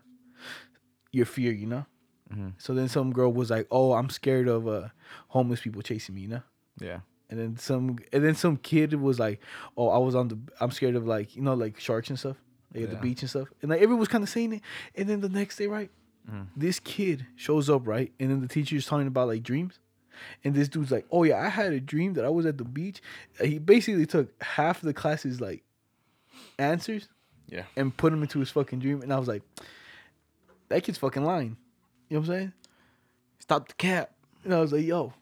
[1.11, 1.85] your fear, you know."
[2.33, 2.53] Mhm.
[2.57, 4.89] So then some girl was like, "Oh, I'm scared of uh
[5.29, 6.43] homeless people chasing me," you know.
[6.79, 6.99] Yeah.
[7.29, 9.41] And then some, and then some kid was like,
[9.75, 10.37] "Oh, I was on the.
[10.61, 12.37] I'm scared of like you know like sharks and stuff,
[12.73, 14.61] like at the beach and stuff." And like everyone was kind of saying it.
[14.95, 15.89] And then the next day, right,
[16.29, 16.47] Mm.
[16.57, 19.79] this kid shows up, right, and then the teacher's talking about like dreams,
[20.43, 22.65] and this dude's like, "Oh yeah, I had a dream that I was at the
[22.65, 23.01] beach."
[23.41, 25.63] He basically took half the class's like
[26.59, 27.07] answers
[27.47, 27.63] Yeah.
[27.75, 29.41] and put them into his fucking dream, and I was like,
[30.69, 31.57] "That kid's fucking lying."
[32.09, 32.53] You know what I'm saying?
[33.39, 34.11] Stop the cap.
[34.43, 35.13] And I was like, "Yo,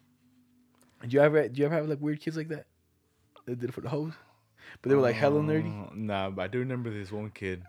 [1.02, 2.66] did you ever, did you ever have like weird kids like that?
[3.46, 4.12] That did it for the hoes,
[4.82, 7.62] but they were like hella nerdy." Oh, Nah, but I do remember this one kid.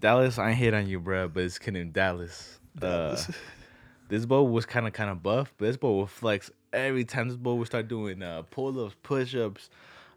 [0.00, 2.58] Dallas, I ain't hate on you, bro, but this kid named Dallas.
[2.82, 3.16] Uh,
[4.08, 7.28] this boy was kind of kind of buff, but this boy would flex every time
[7.28, 9.70] this boy would start doing uh, pull ups, push ups,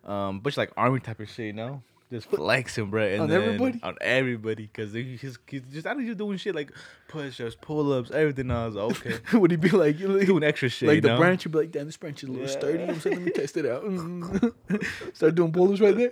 [0.06, 1.82] um, bunch of, like army type of shit, you know.
[2.12, 3.80] Just flexing, bro, and On then- everybody?
[3.84, 5.38] on everybody, cause he's, he's
[5.72, 6.72] just I know he's doing shit like
[7.10, 8.50] push ups, pull ups, everything.
[8.52, 11.08] I was like, okay, Would he be like, you doing extra shit, like you the
[11.10, 11.18] know?
[11.18, 11.44] branch?
[11.44, 12.52] You'd be like, "Damn, this branch is a little Yeah.
[12.54, 13.84] sturdy." You I'm saying, let me test it out.
[15.14, 16.12] Start doing pull-ups right there.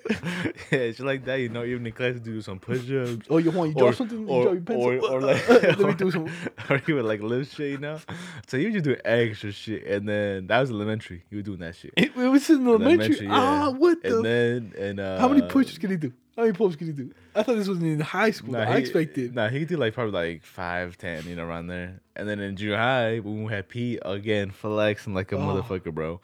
[0.72, 1.64] yeah, shit like that, you know.
[1.64, 3.28] Even in class, do some push ups.
[3.30, 4.20] Oh, you want you draw something?
[4.20, 5.06] You or, draw your pencil.
[5.06, 6.28] or, or like, let me do some.
[6.70, 8.00] or he would like lift shit, you know.
[8.48, 11.24] So you just do extra shit, and then that was elementary.
[11.30, 11.94] You was doing that shit.
[11.96, 13.28] It, it was in elementary.
[13.30, 14.18] Ah, what the?
[14.18, 16.12] And then and uh, How many push-ups can he do?
[16.38, 17.12] How many pull-ups can he do?
[17.36, 18.54] I thought this was in high school.
[18.54, 19.34] Nah, I he, expected.
[19.36, 22.00] Nah, he could do like probably like five, ten, you know, around there.
[22.16, 25.40] And then in junior high, when we had PE again flexing like a Oh.
[25.40, 26.22] motherfucker, bro.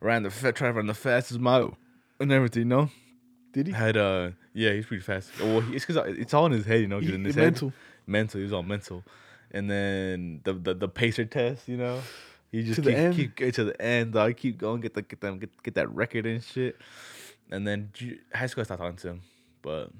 [0.00, 1.76] Ran the fa- trying to run the fastest mile
[2.18, 2.90] and everything, you know.
[3.52, 3.72] Did he?
[3.74, 5.30] Had uh, yeah, he's pretty fast.
[5.38, 6.98] Well, he- it's because it's all in his head, you know.
[6.98, 7.68] 'cause He- in his mental.
[7.68, 8.38] head, mental.
[8.38, 9.04] He was all mental.
[9.50, 12.00] And then the the, the pacer test, you know.
[12.50, 14.14] He just To keep, keep get to the end.
[14.14, 14.36] Dog.
[14.38, 16.76] Keep going, get the get them get, get that record and shit.
[17.50, 17.90] And then
[18.32, 19.20] high school, I stopped talking to him,
[19.62, 19.90] but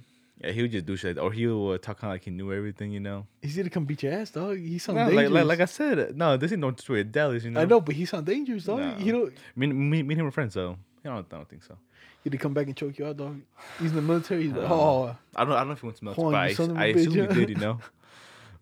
[0.43, 2.31] yeah, he would just do shit, or he would uh, talk kind of like he
[2.31, 3.27] knew everything, you know.
[3.43, 4.59] He's gonna come beat your ass, dog.
[4.59, 5.33] He sound Nah, like, dangerous.
[5.33, 7.61] like like I said, no, this ain't no of Dallas, you know.
[7.61, 8.79] I know, but he sound dangerous, dog.
[8.81, 8.99] Nah.
[8.99, 11.63] You know, Me, me, me and him are friends, so I don't, I don't think
[11.65, 11.77] so.
[12.25, 13.41] he'd come back and choke you out, dog.
[13.79, 14.45] He's in the military.
[14.45, 16.53] He's like, oh, I don't, I don't know if he went to military, you I,
[16.55, 17.79] son of a I bitch, assume he did, you know.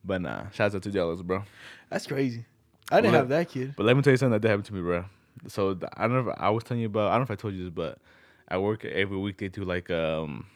[0.04, 1.42] But nah, shouts out to Dallas, bro.
[1.90, 2.44] that's crazy.
[2.90, 3.74] I didn't Well, have that kid.
[3.76, 5.04] But let me tell you something that did happen to me, bro.
[5.48, 6.30] So I don't know.
[6.32, 7.08] If, I was telling you about.
[7.08, 7.98] I don't know if I told you this, but
[8.48, 10.46] I work every weekday to like um,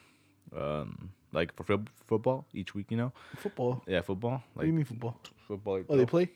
[0.57, 2.87] um, like for fo- football each week.
[2.89, 3.83] You know, Football.
[3.87, 4.43] yeah, football.
[4.53, 5.19] what do you mean football?
[5.47, 5.77] football.
[5.77, 6.29] Like, Oh, they play?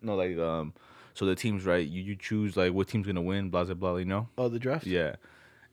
[0.00, 0.72] No, like um,
[1.14, 1.86] so the teams, right?
[1.86, 3.96] You you choose like what team's gonna win, blah blah blah.
[3.96, 4.86] You know, Oh, the draft?
[4.86, 5.16] yeah,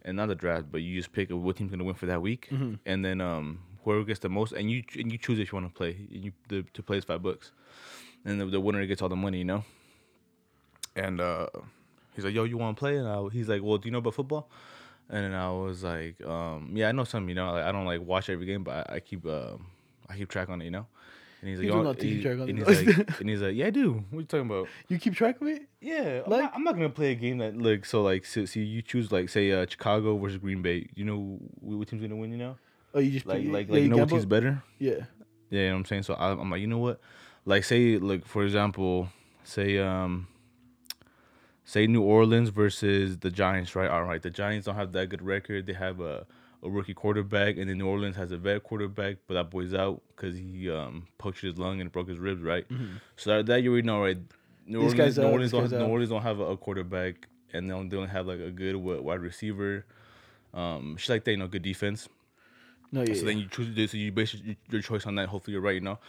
[0.04, 2.48] and not the draft, but you just pick what team's gonna win for that week,
[2.52, 2.76] Mm-hmm.
[2.86, 5.68] and then um, whoever gets the most, and you and you choose if you want
[5.74, 5.98] to play.
[6.10, 7.52] You the, to play is five bucks,
[8.26, 9.40] and the, the winner gets all the money.
[9.40, 9.64] You know,
[10.96, 11.48] and uh,
[12.16, 14.00] he's like, "Yo, you want to play?" And I, he's like, "Well, do you know
[14.00, 14.50] about football?"
[15.10, 17.28] And then I was like, um, "Yeah, I know some.
[17.30, 19.66] You know, like, I don't like watch every game, but I, I keep um,
[20.08, 20.66] I keep track on it.
[20.66, 20.86] You know."
[21.42, 22.68] And he's like, You do "Yo," not keep he- track on and he's
[22.98, 24.04] like, and he's like, "Yeah, I do.
[24.12, 25.64] What you talking about?" You keep track of it?
[25.82, 28.46] Yeah, I'm, Like- not, I'm not gonna play a game that like so like so,
[28.46, 30.88] see you choose like say uh, Chicago versus Green Bay.
[30.96, 31.18] You know
[31.62, 32.32] wh- what team's gonna win?
[32.32, 32.56] You know,
[32.94, 34.62] Oh, you just like pick- like yeah, like you know what team's better.
[34.80, 34.92] Yeah.
[35.50, 36.04] Yeah, you know what I'm saying.
[36.04, 37.00] So I, I'm like, you know what?
[37.46, 39.10] Like say like for example,
[39.44, 40.28] say um,
[41.70, 43.90] say New Orleans versus the Giants, right?
[43.90, 45.68] All right, the Giants don't have that good record.
[45.68, 46.26] They have a
[46.62, 50.02] a rookie quarterback, and then New Orleans has a vet quarterback, but that boy's out
[50.10, 52.66] because he um punctured his lung and broke his ribs, right?
[53.18, 54.18] So that, that you already know, right?
[54.66, 55.86] New Orleans, guy's New Orleans, don't, guy's New.
[55.86, 58.76] Orleans don't have a, a quarterback, and they don't, they don't have like a good
[58.76, 59.86] wide receiver.
[60.54, 62.10] Um, shit like that, you know, good defense.
[62.92, 63.14] No, yeah.
[63.14, 63.26] So yeah.
[63.26, 65.30] then you choose this, so you base your, your choice on that.
[65.30, 66.00] Hopefully, you're right, you know.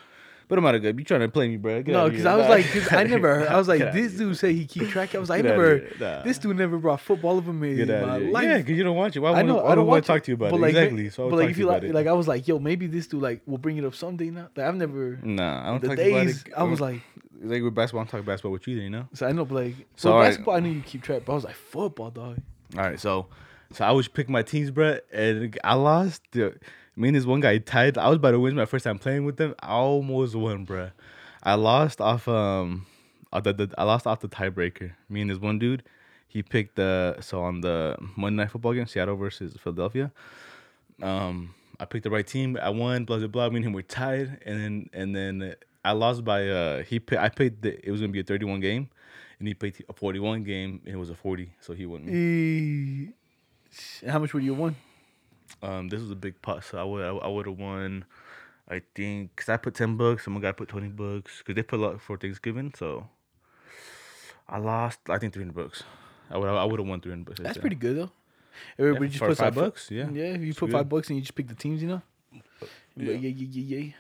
[0.51, 0.99] But I'm not a good.
[0.99, 1.81] You trying to play me, bro?
[1.83, 2.27] Get No, because.
[2.27, 2.51] I was Nah.
[2.51, 5.15] like, because I never, heard, I was like, this dude say he keep track.
[5.15, 5.89] I was like, I never.
[5.99, 6.23] Nah.
[6.23, 8.45] this dude never brought football of him in out my life.
[8.45, 9.21] Yeah, because you don't watch it.
[9.21, 10.57] Why I know, I don't want to talk to you about it.
[10.61, 11.09] like, exactly.
[11.09, 13.23] So I but like, if you like, like, I was like, yo, maybe this dude
[13.23, 14.31] like will bring it up someday.
[14.31, 15.19] Now, like, I've never.
[15.23, 16.59] Nah, I don't The talk days, about it.
[16.59, 17.01] I was like,
[17.43, 19.09] like with basketball, I'm talking basketball with you, then, you know.
[19.15, 21.45] so I know, but like, So, basketball, I knew you keep track, but I was
[21.45, 22.39] like, football, dog.
[22.77, 23.29] All right, so
[23.73, 26.23] so I was picking my teams, bro, and I lost.
[26.33, 26.57] The,
[26.97, 27.97] me and this one guy tied.
[27.99, 29.55] I was about to win my first time playing with them.
[29.61, 30.91] I almost won, bro.
[31.43, 32.87] I lost off um,
[33.33, 34.93] off the, the, I lost off the tiebreaker.
[35.09, 35.83] Me and this one dude,
[36.29, 40.13] he picked the so on the Monday night football game, Seattle versus Philadelphia.
[41.03, 42.59] Um, I picked the right team.
[42.61, 43.05] I won.
[43.05, 43.49] Blah blah blah.
[43.49, 47.23] Me and him were tied, and then and then I lost by uh he picked,
[47.23, 48.91] I picked the, it was gonna be a thirty one game,
[49.39, 52.05] and he picked a forty one game, and it was a forty, so he won
[52.05, 53.15] me.
[54.07, 54.77] How much would you have won?
[55.63, 58.05] Um, this was a big pot, so I would I, would have won.
[58.69, 61.81] I think because I put ten bucks, some guy put twenty bucks because they put
[61.81, 62.73] a lot for Thanksgiving.
[62.77, 63.09] So
[64.49, 65.01] I lost.
[65.09, 65.83] I think three hundred bucks.
[66.31, 67.41] I would I would have won three hundred bucks.
[67.41, 67.61] That's yeah.
[67.61, 68.11] pretty good though.
[68.79, 70.09] Everybody Yeah, just puts five like, bucks, yeah.
[70.11, 70.25] yeah.
[70.35, 70.77] If you It's put good.
[70.77, 72.03] five bucks and you just pick the teams, you know.
[72.33, 73.93] Yeah, yeah, yeah, yeah, yeah.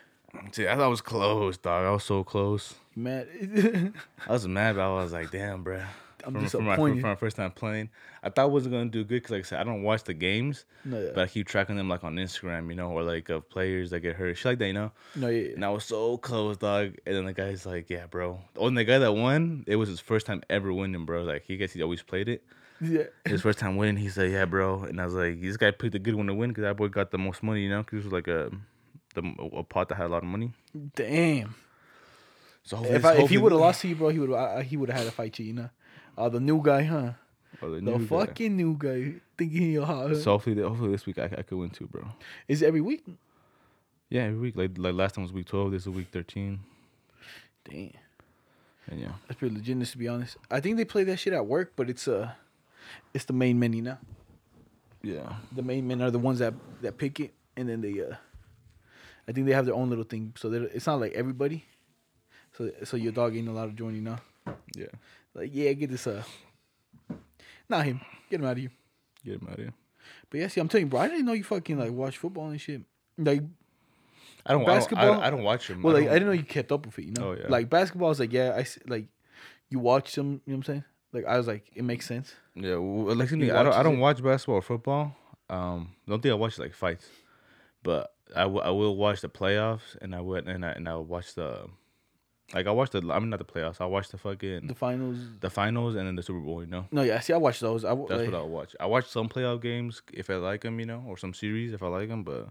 [0.53, 1.87] See, I thought I was close, dog.
[1.87, 2.75] I was so close.
[2.95, 3.27] Mad.
[4.29, 5.85] I was mad, but I was like, damn, bruh.
[6.27, 7.01] I'm from, from my, disappointed.
[7.01, 7.91] from my first time playing.
[8.23, 10.15] I thought I wasn't gonna do good because, like I said, I don't watch the
[10.15, 11.11] games, no, yeah.
[11.15, 14.01] but I keep tracking them like on Instagram, you know, or like of players that
[14.01, 14.93] get hurt, shit like that, you know.
[15.15, 15.55] no, yeah.
[15.55, 16.95] And I was so close, dog.
[17.07, 19.89] And then the guy's like, "Yeah, bro." Oh, and the guy that won, it was
[19.89, 21.23] his first time ever winning, bro.
[21.23, 22.43] Like he guess he always played it.
[22.81, 23.05] yeah.
[23.27, 25.95] His first time winning, he said, "Yeah, bro." And I was like, "This guy picked
[25.95, 28.01] a good one to win because that boy got the most money, you know, because
[28.01, 28.51] it was like a
[29.15, 30.53] the a pot that had a lot of money."
[30.95, 31.55] Damn.
[32.63, 34.91] So If, I, if he would have lost to you, bro, he would he would
[34.91, 35.47] have had to fight you.
[35.47, 35.71] You know,
[36.19, 37.13] uh, the new guy, huh?
[37.63, 38.07] Oh, the The new guy.
[38.27, 40.17] fucking new guy thinking he hot.
[40.17, 42.05] So hopefully, hopefully this week I, I could win too, bro.
[42.49, 43.05] Is it every week?
[44.09, 44.57] Yeah, every week.
[44.57, 45.71] Like like last time was week twelve.
[45.73, 46.61] This is week thirteen.
[47.69, 47.91] Damn,
[48.89, 49.85] And yeah, that's pretty legit.
[49.87, 52.31] To be honest, I think they play that shit at work, but it's uh,
[53.15, 53.99] it's the main men, you know.
[55.03, 58.17] yeah, The main men are the ones that that pick it, and then they uh,
[59.29, 60.33] I think they have their own little thing.
[60.37, 61.65] So it's not like everybody.
[62.57, 64.21] So so your dog ain't allowed to join you now.
[64.75, 64.87] yeah.
[65.35, 66.23] Like yeah, get this uh,
[67.69, 68.01] not him.
[68.31, 68.73] Get him out of here.
[69.25, 69.75] Get him out of here.
[70.31, 72.49] But yeah, see, I'm telling you, bro, I didn't know you fucking like watch football
[72.49, 72.83] and shit.
[73.19, 73.43] Like
[74.47, 75.83] I don't Basketball- I don't, I, I don't watch him.
[75.83, 77.05] Well, like I don't- didn't know you kept up with it.
[77.07, 77.47] You know, Oh, yeah.
[77.49, 79.07] like basketball is like yeah, I like
[79.69, 80.41] you watch them.
[80.47, 80.85] You know what I'm saying?
[81.13, 82.35] Like I was like, it makes sense.
[82.55, 84.01] Yeah, well, like me, I don't I don't it.
[84.01, 85.15] watch basketball or football.
[85.49, 87.09] Um, don't think I watch like fights,
[87.83, 90.95] but I, w- I will watch the playoffs and I would and I and I
[90.95, 91.67] will watch the
[92.55, 93.81] like I watch the I mean not the playoffs.
[93.81, 95.95] I watch the fucking The finals, the, finals.
[95.95, 96.61] and then the Super Bowl.
[96.63, 97.85] You know, No, yeah, see, I watch those.
[97.85, 98.77] I that's like, what I watch.
[98.81, 101.83] I watch some playoff games if I like them, you know, or some series if
[101.83, 102.25] I like them.
[102.25, 102.49] But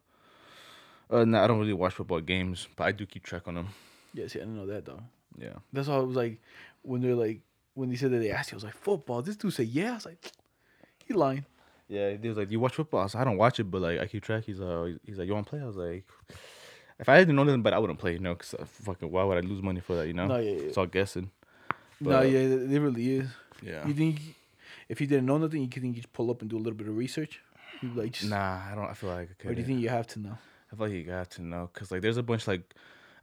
[1.11, 3.69] uh, no, I don't really watch football games, but I do keep track on them.
[4.13, 5.01] yeah, see, I didn't know that though.
[5.37, 6.41] Yeah, That's why I was like,
[6.81, 7.41] when they're like,
[7.73, 9.21] when they said that they asked you, I was like, football.
[9.21, 9.91] This dude said, yeah.
[9.91, 10.31] I was like,
[11.05, 11.45] he lying.
[11.87, 12.15] yeah.
[12.21, 14.05] He was like, "You watch football?" I, said, I don't watch it, but like I
[14.07, 14.43] keep track.
[14.45, 16.05] He's like, he's like, "You want to play?" I was like.
[16.99, 19.23] If I didn't know nothing, but I wouldn't play, you know, because uh, fucking why
[19.23, 20.27] would I lose money for that, you know?
[20.27, 20.61] No, yeah, yeah.
[20.63, 21.31] It's all guessing.
[22.01, 23.29] no, yeah, it really is.
[23.61, 23.87] Yeah.
[23.87, 24.19] You think
[24.89, 26.73] if you didn't know nothing, you think you just pull up and do a little
[26.77, 27.41] bit of research?
[27.81, 28.89] You like just, Nah, I don't.
[28.89, 30.37] I feel like I or do you think you have to know?
[30.71, 32.73] I feel like you got to know, cause like there's a bunch like,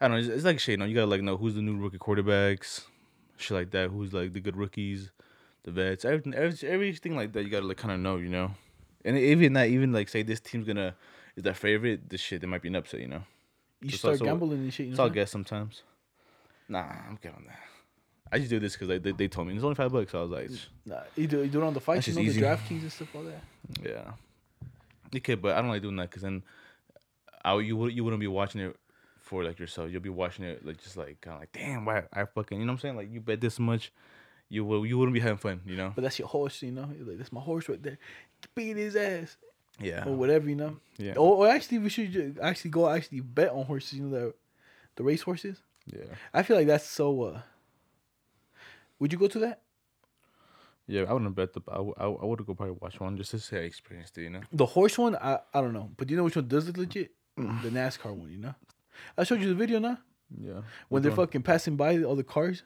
[0.01, 0.21] I don't know.
[0.21, 0.73] It's, it's like shit.
[0.73, 2.83] You know, you gotta like know who's the new rookie quarterbacks,
[3.37, 3.91] shit like that.
[3.91, 5.11] Who's like the good rookies,
[5.65, 7.43] the vets, everything, every, everything like that.
[7.45, 8.53] You gotta like kind of know, you know.
[9.05, 10.95] And even that, even like say this team's gonna
[11.37, 12.09] is their favorite.
[12.09, 13.23] This shit, there might be an upset, you know.
[13.87, 14.87] You Just start also- gambling and shit.
[14.87, 15.15] You It's know saying?
[15.15, 15.83] guess sometimes.
[16.69, 17.59] Nah, I'm good on that.
[18.33, 20.11] I just do this because like, they, they told me it's only five bucks.
[20.11, 20.51] So I was like,
[20.85, 22.47] Nah, you do, you do it on the fights, you know, just the easy.
[22.77, 23.89] DraftKings and stuff like that.
[23.89, 24.13] Yeah.
[25.17, 26.43] Okay, but I don't like doing that because then,
[27.45, 28.77] I you would you wouldn't be watching it
[29.21, 29.93] for like yourself.
[29.93, 32.67] You'll be watching it like just like kind of like damn why I fucking you
[32.67, 33.93] know what I'm saying like you bet this much,
[34.49, 35.93] you will you wouldn't be having fun you know.
[35.95, 36.91] But that's your horse, you know.
[36.99, 37.99] You're like, that's my horse right there.
[38.57, 39.37] Beat his ass
[39.81, 40.05] Yeah.
[40.07, 40.77] or whatever, you know.
[40.97, 41.15] Yeah.
[41.17, 43.95] Or, or actually, we should actually go actually bet on horses.
[43.99, 44.35] You know the
[44.97, 45.61] the race horses.
[45.87, 46.05] Yeah.
[46.33, 47.23] I feel like that's so.
[47.23, 47.41] uh
[48.99, 49.61] Would you go to that?
[50.87, 51.03] Yeah.
[51.09, 53.59] I wouldn't bet the I would I would go probably watch one just to say
[53.59, 54.23] I experienced it.
[54.23, 54.41] You know.
[54.53, 56.79] The horse one, I I don't know, but do you know which one does look
[56.79, 57.11] legit?
[57.37, 58.55] the NASCAR one, you know.
[59.19, 59.99] I showed you the video now
[60.41, 60.63] Yeah.
[60.89, 61.27] when they're one?
[61.27, 62.63] fucking passing by all the cars,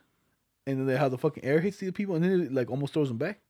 [0.64, 2.94] and then they how the fucking air hits the people, and then it like almost
[2.94, 3.40] throws them back.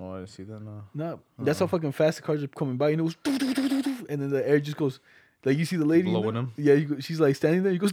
[0.00, 0.60] Oh, I didn't see that.
[0.62, 0.82] No.
[0.94, 4.30] No, that's how fucking fast the cars are coming by, and it was, and then
[4.30, 4.98] the air just goes,
[5.44, 6.52] like you see the lady Blowing them?
[6.56, 7.72] Yeah, you go, she's like standing there.
[7.72, 7.92] You goes,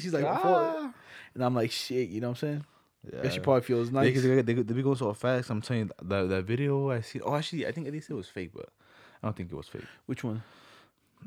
[0.00, 0.92] she's like, Ah.
[1.34, 2.64] and I'm like, shit, you know what I'm saying?
[3.24, 3.30] Yeah.
[3.30, 4.22] She probably feels They, nice.
[4.22, 5.50] they, they, they be going so fast.
[5.50, 7.20] I'm telling you, that that video I see.
[7.20, 8.68] Oh, actually, I think at least it was fake, but
[9.22, 9.84] I don't think it was fake.
[10.06, 10.42] Which one?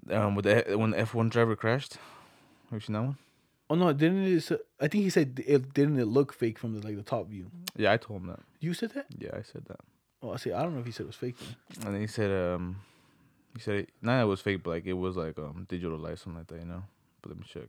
[0.10, 1.94] Um, with the when the F1 driver crashed.
[2.70, 3.18] Have you seen that one?
[3.70, 4.52] Oh no, didn't it?
[4.52, 7.28] s- I think he said it didn't it look fake from the like the top
[7.30, 7.48] view.
[7.76, 8.40] Yeah, I told him that.
[8.60, 9.06] You said that?
[9.18, 9.80] Yeah, I said that.
[10.24, 10.52] Oh, I see.
[10.52, 11.36] I don't know if he said it was fake.
[11.40, 11.86] Then.
[11.86, 12.76] And then he said, um,
[13.56, 16.20] he said, it, not it was fake, but like it was like um digital light,
[16.20, 16.84] something like that, you know.
[17.22, 17.68] But let me check.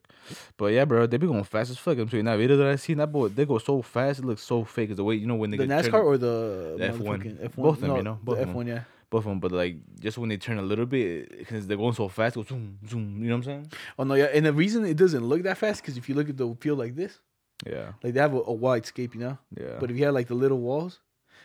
[0.57, 1.99] But yeah, bro, they be going fast as fuck.
[1.99, 4.43] I'm saying that video that I seen, that boy, they go so fast, it looks
[4.43, 4.89] so fake.
[4.91, 6.99] Cause the way you know when they The get NASCAR turn- or the, The F1.
[6.99, 7.57] motherfucking F1?
[7.57, 8.55] Both of them, no, you know, both the them.
[8.55, 8.81] F1, yeah.
[9.11, 11.93] both of them, but like just when they turn a little bit, because they're going
[11.93, 13.23] so fast, it goes zoom, zoom.
[13.23, 13.73] You know what I'm saying?
[13.99, 14.25] Oh no, yeah.
[14.33, 16.79] And the reason it doesn't look that fast because if you look at the field
[16.79, 17.19] like this,
[17.67, 19.39] Yeah, like they have a, a wide scape, you know.
[19.59, 19.77] yeah.
[19.81, 21.01] But if you had like the little walls,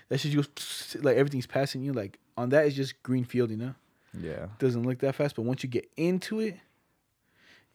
[0.09, 1.93] that shit goes like everything's passing you.
[1.93, 3.75] Like on that, it's just green field, you know.
[4.19, 6.57] yeah, Doesn't look that fast, but once you get into it,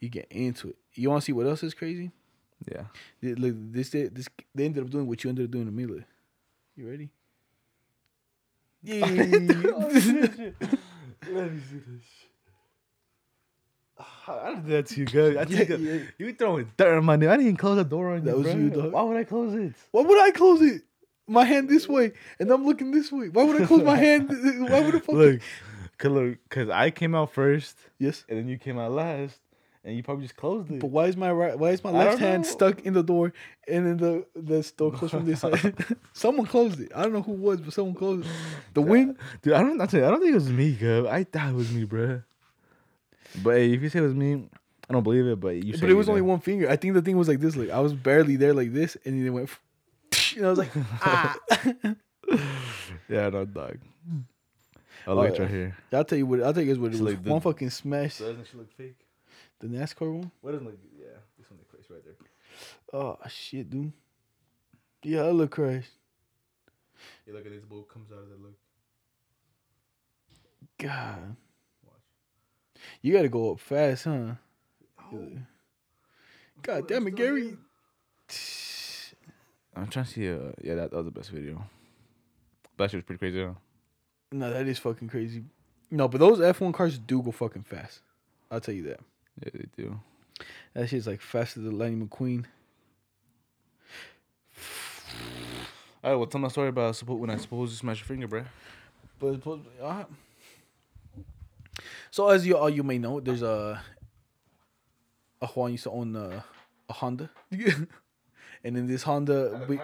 [0.00, 0.76] you get into it.
[0.94, 2.10] You want to see what else is crazy?
[2.70, 2.84] yeah.
[3.20, 5.72] Th- Look, this they, this they ended up doing what you ended up doing to
[5.72, 5.82] me.
[6.76, 7.10] You ready?
[8.82, 9.06] Yeah.
[11.24, 12.02] Oh, Let me see this.
[14.26, 15.36] I didn't do that to you, guys.
[15.36, 15.98] I think uh, yeah.
[16.18, 17.28] you throwing dirt on my name.
[17.28, 18.54] I didn't even close the door on That you, was bro.
[18.56, 18.92] you, dog.
[18.92, 19.72] Why would I close it?
[19.92, 20.82] Why would I close it?
[21.32, 23.28] My hand this way, and I'm looking this way.
[23.28, 24.28] Why would I close my hand?
[24.68, 25.16] Why would I fucking?
[25.16, 25.40] Look,
[25.98, 28.24] cause, look, cause I came out first, Yes.
[28.28, 29.38] and then you came out last,
[29.84, 30.80] and you probably just closed it.
[30.80, 31.58] But why is my right?
[31.58, 32.48] Why is my left hand know.
[32.48, 33.32] stuck in the door,
[33.66, 35.74] and then the the door closed from this side?
[36.12, 36.92] someone closed it.
[36.94, 38.32] I don't know who it was, but someone closed it.
[38.74, 39.16] The wing.
[39.42, 39.80] Dude, I don't.
[39.80, 41.06] I don't think it was me, Gub.
[41.06, 42.22] I thought it was me, bruh.
[43.42, 44.48] But hey, if you say it was me,
[44.88, 45.40] I don't believe it.
[45.40, 45.78] But you.
[45.78, 46.68] But it was only one finger.
[46.68, 47.56] I think the thing was like this.
[47.56, 49.50] Like I was barely there, like this, and then it went.
[50.36, 51.36] And I was like, ah.
[53.08, 53.78] Yeah, no dog.
[55.06, 55.76] I looked right here.
[55.92, 56.42] I'll tell you what.
[56.42, 57.14] I'll tell you guys what it It's was.
[57.14, 58.18] like the- one fucking smash.
[58.18, 58.98] Doesn't she look fake?
[59.60, 60.30] The NASCAR one.
[60.40, 60.78] What doesn't look?
[60.98, 61.06] Yeah,
[61.38, 62.14] this one looks right there.
[62.92, 63.92] Oh shit, dude.
[65.02, 65.84] Yeah, I look crash.
[67.26, 68.56] You look at this blue comes out of the look.
[70.78, 71.36] God,
[71.84, 71.94] Watch.
[73.02, 74.34] you gotta go up fast, huh?
[75.12, 75.28] Oh.
[76.62, 77.56] God damn it, Gary.
[79.74, 80.30] I'm trying to see.
[80.30, 81.64] Uh, yeah, that, that was the best video.
[82.76, 83.44] That shit was pretty crazy.
[83.44, 83.52] Huh?
[84.32, 85.44] No, that is fucking crazy.
[85.90, 88.00] No, but those F1 cars do go fucking fast.
[88.50, 89.00] I'll tell you that.
[89.42, 90.00] Yeah, they do.
[90.74, 92.46] That shit's like faster than Lightning McQueen.
[96.04, 98.26] All right, well, tell my story about suppo- when I supposed to smash your finger,
[98.26, 98.46] bruh.
[99.20, 100.04] But uh,
[102.10, 103.80] so as you all you may know, there's a
[105.40, 106.44] a Juan used to own a,
[106.88, 107.30] a Honda,
[108.64, 109.78] and then this Honda, we,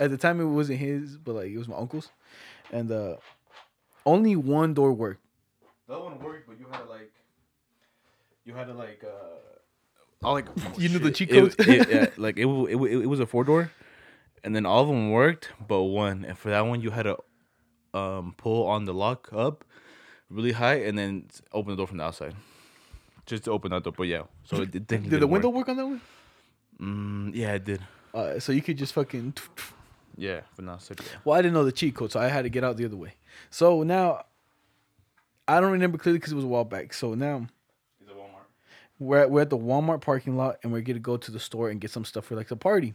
[0.00, 2.10] at the time it wasn't his, but like it was my uncle's,
[2.72, 3.16] and uh,
[4.06, 5.20] only one door worked.
[5.88, 7.12] That one worked, but you had to like,
[8.44, 11.56] you had to like, uh, I like You knew the cheat It- codes?
[11.60, 13.70] it- yeah, like it, wa- it, it was a four door,
[14.44, 16.24] and then all of them worked, but one.
[16.24, 17.16] And for that one, you had to
[17.94, 19.64] um pull on the lock up
[20.28, 22.34] really high, and then open the door from the outside,
[23.26, 23.94] just to open that door.
[23.96, 25.08] But yeah, so it, it didn't.
[25.08, 26.00] Did the window work on that one?
[26.80, 27.80] Mm, yeah, it did.
[28.14, 29.34] Uh, so you could just fucking.
[30.16, 30.94] Yeah, for now, so.
[31.24, 32.96] Well, I didn't know the cheat code, so I had to get out the other
[32.96, 33.14] way.
[33.50, 34.24] So now,
[35.46, 36.92] I don't remember clearly because it was a while back.
[36.92, 37.46] So now
[38.00, 38.46] He's a Walmart.
[38.98, 41.70] we're at, we're at the Walmart parking lot and we're gonna go to the store
[41.70, 42.94] and get some stuff for like the party.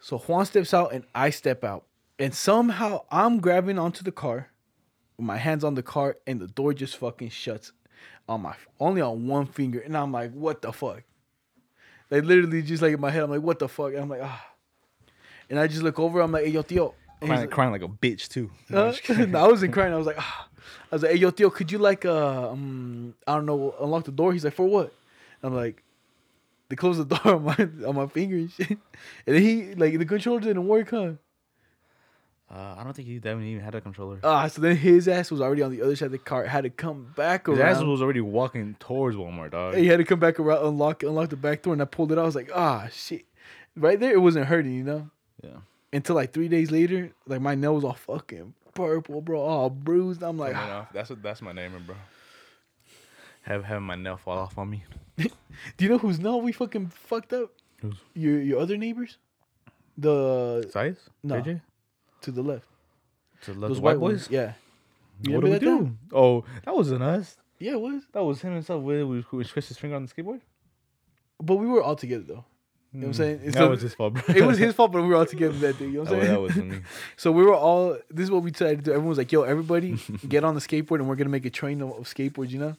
[0.00, 1.84] So Juan steps out and I step out,
[2.18, 4.50] and somehow I'm grabbing onto the car,
[5.16, 7.72] with my hands on the car, and the door just fucking shuts
[8.28, 11.04] on my only on one finger, and I'm like, what the fuck?
[12.10, 13.88] Like literally just like in my head, I'm like, what the fuck?
[13.88, 14.46] And I'm like, ah.
[15.50, 16.94] And I just look over, I'm like, hey yo, tío.
[17.20, 18.50] And Crying, like- crying like a bitch too.
[18.70, 18.92] Huh?
[19.26, 19.92] no, I wasn't crying.
[19.92, 20.48] I was like, ah.
[20.90, 24.04] I was like, hey, yo, Theo, could you like, uh, um, I don't know, unlock
[24.04, 24.32] the door?
[24.32, 24.92] He's like, for what?
[25.42, 25.82] I'm like,
[26.68, 28.70] they closed the door on my on my finger and shit.
[29.26, 31.12] And then he like the controller didn't work, huh?
[32.48, 34.20] Uh, I don't think he that even had a controller.
[34.22, 36.44] Ah, so then his ass was already on the other side of the car.
[36.44, 37.58] Had to come back around.
[37.58, 39.74] His ass was already walking towards Walmart, dog.
[39.74, 42.18] he had to come back around, unlock unlock the back door, and I pulled it
[42.18, 42.22] out.
[42.22, 43.24] I was like, ah, shit.
[43.76, 45.10] Right there, it wasn't hurting, you know.
[45.42, 45.56] Yeah.
[45.92, 50.22] Until like three days later, like my nail was all fucking purple, bro, all bruised.
[50.22, 50.92] I'm like, Coming off.
[50.92, 51.96] That's what that's my name, bro.
[53.42, 54.84] Have having my nail fall off on me.
[55.16, 55.28] Do
[55.78, 57.50] you know who's no we fucking fucked up?
[57.80, 57.94] Who's?
[58.14, 59.18] Your your other neighbors?
[59.98, 60.98] The Size?
[61.24, 61.40] No.
[61.40, 61.60] JJ?
[62.26, 62.66] To the left.
[63.42, 64.28] To Those those white boys?
[64.30, 64.52] Yeah.
[65.22, 65.96] You What do we that do?
[66.12, 67.36] Oh, that wasn't us.
[67.58, 68.02] Yeah, it was.
[68.12, 70.40] That was him himself with with with Chris his finger on the skateboard.
[71.42, 72.44] But we were all together though.
[72.92, 73.40] You know what I'm saying?
[73.44, 73.60] It's Hmm.
[73.60, 74.22] That the- was his fault, bro.
[74.40, 75.86] It was his fault, but we were all together that day.
[75.86, 76.32] You know what I'm Oh, saying?
[76.32, 76.78] that wasn't me.
[77.16, 77.96] So we were all.
[78.10, 78.90] This is what we decided to do.
[78.92, 81.80] Everyone was like, "Yo, everybody, get on the skateboard, and we're gonna make a train
[81.82, 82.76] of, of skateboards." You know.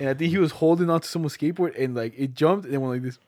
[0.00, 2.92] And I think he was holding onto someone's skateboard, and like it jumped, and went
[2.94, 3.18] like this,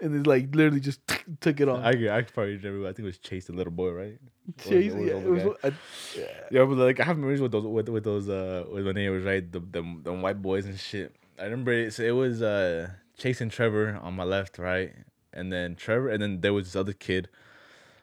[0.00, 1.00] and then like literally just
[1.40, 1.84] took it off.
[1.84, 2.86] I I probably remember.
[2.86, 4.18] I think it was Chase, the little boy, right?
[4.58, 5.56] Chase, or yeah, was.
[5.64, 5.72] I,
[6.16, 6.24] yeah.
[6.50, 9.24] Yeah, but like I have memories with those with, with those uh with my neighbors,
[9.24, 9.50] right?
[9.50, 11.14] The them them white boys and shit.
[11.38, 14.92] I remember it, so it was uh Chase and Trevor on my left, right,
[15.32, 17.28] and then Trevor, and then there was this other kid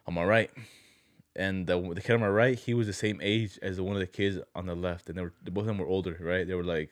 [0.08, 0.52] on my right,
[1.36, 4.00] and the the kid on my right, he was the same age as one of
[4.02, 6.48] the kids on the left, and they were both of them were older, right?
[6.48, 6.92] They were like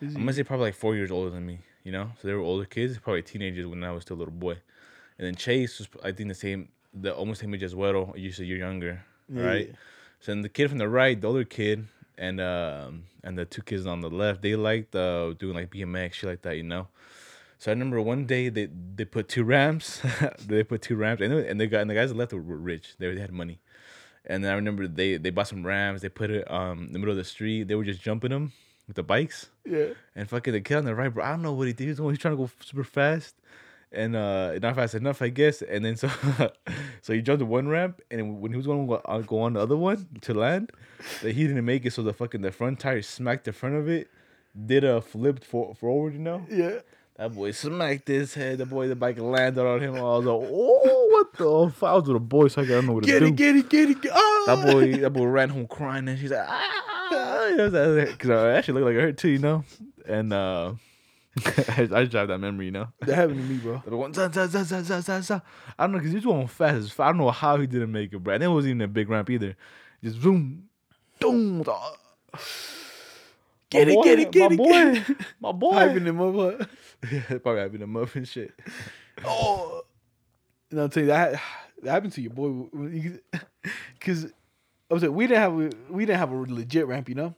[0.00, 2.10] I'm gonna say probably like four years older than me, you know.
[2.20, 4.58] So they were older kids, probably teenagers when I was still a little boy.
[5.18, 8.46] And then Chase was, I think, the same, the almost same age as Weddle, said
[8.46, 9.02] you're younger,
[9.34, 9.74] Yeah, right?
[10.20, 11.86] So then the kid from the right, the older kid,
[12.18, 16.12] and um and the two kids on the left, they liked uh doing like BMX,
[16.12, 16.88] shit like that, you know.
[17.56, 20.02] So I remember one day they they put two ramps,
[20.46, 22.34] they put two ramps, and they, and they got and the guys on the left
[22.34, 23.60] were rich, they, they had money.
[24.26, 26.98] And then I remember they they bought some rams, they put it um in the
[26.98, 28.52] middle of the street, they were just jumping them
[28.88, 29.50] with the bikes.
[29.64, 29.90] Yeah.
[30.16, 31.24] And fucking the kid on the right, bro.
[31.24, 31.84] I don't know what he did.
[31.84, 33.36] He was, he's trying to go super fast,
[33.92, 35.62] and uh, not fast enough, I guess.
[35.62, 36.10] And then so,
[37.02, 39.40] so he jumped the one ramp, and when he was going to go, uh, go
[39.42, 40.72] on the other one to land,
[41.22, 41.92] that he didn't make it.
[41.92, 44.08] So the fucking the front tire smacked the front of it,
[44.66, 46.44] did a flip for, forward, you know.
[46.50, 46.80] Yeah.
[47.16, 48.58] That boy smacked his head.
[48.58, 49.96] The boy, the bike landed on him.
[49.96, 51.72] I was like, oh, what the?
[51.76, 51.88] Fuck?
[51.88, 53.26] I was with a boy, so I don't know what to Get do.
[53.26, 54.00] it, get it, get it.
[54.02, 54.44] Get, ah!
[54.46, 56.97] That boy, that boy ran home crying, and she's like, ah,
[58.12, 59.64] because I actually look like her too, you know.
[60.06, 60.74] And uh,
[61.46, 62.88] I, I drive that memory, you know.
[63.00, 63.82] That happened to me, bro.
[63.86, 65.42] The one, za, za, za, za, za, za, za.
[65.78, 66.76] I don't know, cause he's going fast.
[66.76, 68.34] as I don't know how he didn't make it, bro.
[68.34, 69.56] And it wasn't even a big ramp either.
[70.02, 70.68] Just zoom,
[71.20, 71.64] boom.
[73.70, 75.16] Get it, get it, get my it, boy, get it.
[75.40, 75.74] my boy.
[75.74, 76.68] Hyping him up.
[77.12, 78.58] Yeah, probably having a muffin shit.
[79.22, 79.82] Oh,
[80.70, 81.32] and I'll tell you that
[81.82, 82.68] that happened to your boy
[83.94, 84.32] because
[84.90, 87.34] I was like, we didn't have a, we didn't have a legit ramp, you know.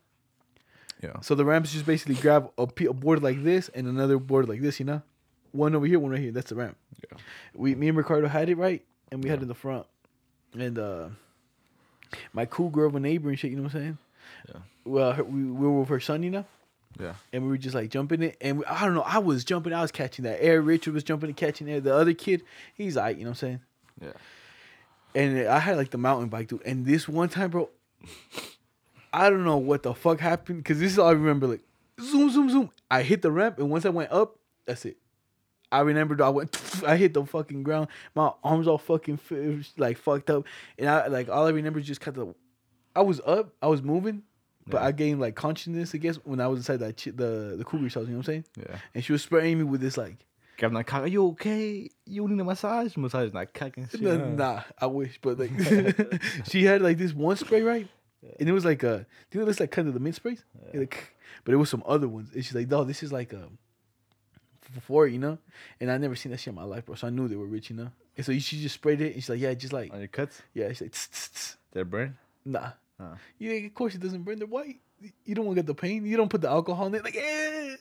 [1.03, 1.21] Yeah.
[1.21, 4.61] So the ramps just basically grab a, a board like this and another board like
[4.61, 5.03] this, you know,
[5.53, 6.31] one over here, one right here.
[6.33, 6.77] That's the ramp.
[7.11, 7.19] Yeah.
[7.55, 9.87] We, me and Ricardo had it right, and we had it in the front,
[10.57, 11.09] and uh,
[12.33, 13.51] my cool girl, of a neighbor and shit.
[13.51, 13.99] You know what I'm saying?
[14.49, 14.61] Yeah.
[14.85, 16.45] Well, her, we, we were with her son, you know,
[17.01, 17.15] Yeah.
[17.33, 19.73] and we were just like jumping it, and we, I don't know, I was jumping,
[19.73, 20.61] I was catching that air.
[20.61, 21.81] Richard was jumping and catching air.
[21.81, 22.43] The other kid,
[22.75, 23.61] he's like, you know what I'm saying?
[24.03, 24.13] Yeah.
[25.15, 26.63] And I had like the mountain bike, dude.
[26.65, 27.69] And this one time, bro,
[29.13, 31.47] I don't know what the fuck happened because this is all I remember.
[31.49, 31.63] Like,
[32.01, 32.71] zoom, zoom, zoom.
[32.91, 34.97] I hit the ramp, and once I went up, that's it.
[35.73, 37.89] I remembered I went, I hit the fucking ground.
[38.15, 39.19] My arms all fucking
[39.77, 40.45] like fucked up,
[40.79, 42.35] and I like all I remember is just kind of,
[42.95, 44.23] I was up, I was moving,
[44.67, 44.87] but Yeah.
[44.87, 47.95] I gained like consciousness, I guess, when I was inside that chi- the the cougar's
[47.95, 48.05] house.
[48.05, 48.45] You know what I'm saying?
[48.59, 48.77] Yeah.
[48.95, 50.17] And she was spraying me with this like,
[50.61, 51.89] Gavin like, are you okay?
[52.05, 52.97] You need a massage?
[52.97, 54.01] Massage is not cocking shit.
[54.03, 55.51] Nah, nah, I wish, but like
[56.49, 57.89] she had like this one spray right,
[58.39, 60.45] and it was like uh, do you know this like kind of the mint sprays,
[60.75, 63.57] like, but it was some other ones, and she's like, no, this is like um,
[64.83, 65.39] for you know,
[65.81, 66.95] and I never seen that shit in my life, bro.
[66.95, 69.23] So I knew they were rich, you know, and so she just sprayed it, and
[69.23, 70.43] she's like, yeah, just like On your cuts?
[70.55, 72.19] yeah, she's like, "Tss, tss, tss." Their burn?
[72.45, 73.15] nah, Huh.
[73.39, 74.39] yeah, of course it doesn't burn.
[74.39, 74.77] They're white.
[75.25, 76.05] You don't want to get the pain.
[76.05, 77.03] You don't put the alcohol in it.
[77.03, 77.77] Like, eh,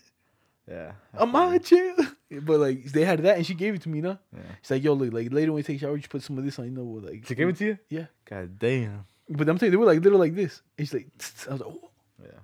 [0.70, 0.92] Yeah.
[1.14, 1.96] I'm chill.
[2.44, 4.20] But like they had that, and she gave it to me, you know.
[4.32, 4.42] Yeah.
[4.62, 6.46] She's like, yo, look, like later when you take a shower, you put some of
[6.46, 7.78] this on, you know, like She gave it to you?
[7.90, 8.06] Yeah.
[8.30, 9.06] God damn.
[9.28, 10.62] But I'm telling you, they were like little like this.
[10.78, 11.90] And she's like, "Tss, tss." I was like, oh.
[12.24, 12.40] Yeah.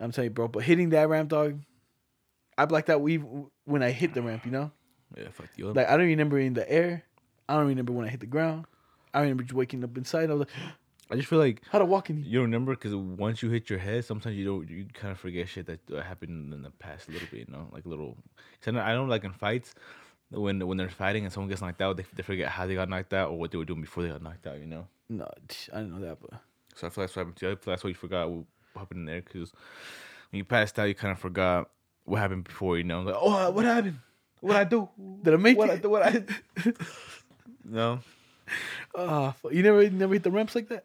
[0.00, 0.48] I'm telling you, bro.
[0.48, 1.60] But hitting that ramp, dog,
[2.58, 3.24] I blacked out weave
[3.64, 4.44] when I hit the ramp.
[4.44, 4.70] You know,
[5.16, 5.76] Yeah, fuck you up.
[5.76, 7.04] like I don't remember in the air.
[7.48, 8.66] I don't remember when I hit the ground.
[9.14, 10.28] I remember just waking up inside.
[10.30, 10.48] I was like,
[11.12, 13.68] I just feel like how to walk in you don't remember because once you hit
[13.68, 14.68] your head, sometimes you don't.
[14.70, 17.40] You kind of forget shit that uh, happened in the past a little bit.
[17.46, 18.16] You know, like little.
[18.62, 19.74] Cause I know, I like in fights,
[20.30, 22.88] when when they're fighting and someone gets knocked out, they, they forget how they got
[22.88, 24.58] knocked out or what they were doing before they got knocked out.
[24.58, 24.86] You know.
[25.10, 25.28] No,
[25.72, 26.40] I didn't know that, but
[26.74, 27.52] So I feel like that's what happened to you.
[27.52, 28.44] I feel that's why you forgot what
[28.74, 29.52] happened in there because
[30.30, 31.68] when you passed out, you kind of forgot
[32.04, 32.78] what happened before.
[32.78, 33.98] You know, like oh, what happened?
[34.40, 34.88] What I do?
[35.22, 35.82] did I make What I it?
[35.82, 35.90] do?
[35.90, 36.24] What I?
[37.64, 38.00] no.
[38.94, 39.52] Fuck.
[39.52, 40.84] you never never hit the ramps like that.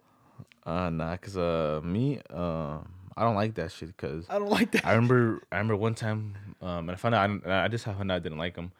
[0.68, 2.80] Uh, nah, cause uh, me, uh,
[3.16, 3.96] I don't like that shit.
[3.96, 4.86] Cause I don't like that.
[4.86, 8.12] I remember, I remember one time, um, and I found out, I, I just found
[8.12, 8.74] out I didn't like them,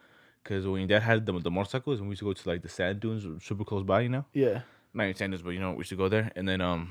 [0.44, 2.62] cause when your dad had the, the motorcycles, and we used to go to like
[2.62, 4.62] the sand dunes, super close by, you know, yeah,
[4.94, 6.90] not even sand dunes, but you know, we used to go there, and then um,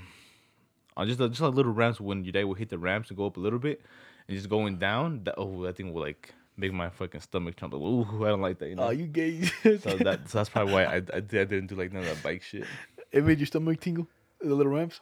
[0.97, 3.27] on just just like little ramps when your dad would hit the ramps and go
[3.27, 3.83] up a little bit,
[4.29, 7.75] and just going down, that oh, that thing would like make my fucking stomach jump.
[7.75, 8.85] Like, ooh, I don't like that, you know.
[8.85, 9.43] oh, you gay.
[9.63, 12.23] so that so that's probably why I, I, I didn't do like none of that
[12.23, 12.65] bike shit.
[13.13, 14.09] it made your stomach tingle.
[14.41, 15.01] The little ramps.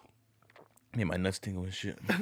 [0.97, 1.99] Yeah, my nuts tingle and shit.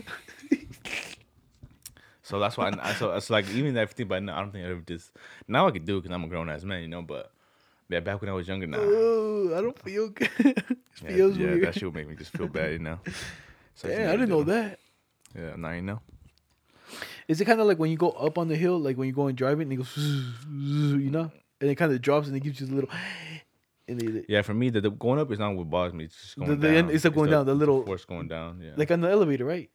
[2.22, 2.72] so that's why.
[2.80, 5.12] I, so it's like even everything, but I don't think I ever just.
[5.48, 7.02] Now I can do it because I'm a grown ass man, you know.
[7.02, 7.30] But
[7.88, 8.78] yeah, back when I was younger, nah.
[8.80, 10.30] Oh, I don't feel good.
[10.38, 10.66] it
[11.04, 11.64] Yeah, feels yeah, weird.
[11.64, 12.98] that shit would make me just feel bad, you know.
[13.74, 14.78] So Yeah, I didn't know that.
[15.34, 16.00] Yeah, now you know.
[17.26, 19.14] Is it kind of like when you go up on the hill, like when you
[19.14, 19.96] go and driving, and it goes,
[20.46, 22.90] you know, and it kind of drops and it gives you a little,
[24.28, 26.04] Yeah, for me, the, the going up is not what bothers me.
[26.04, 26.76] It's just going The- the down.
[26.76, 28.60] end- it's like going down, the little- force going down.
[28.62, 29.68] Yeah, like on the elevator, right?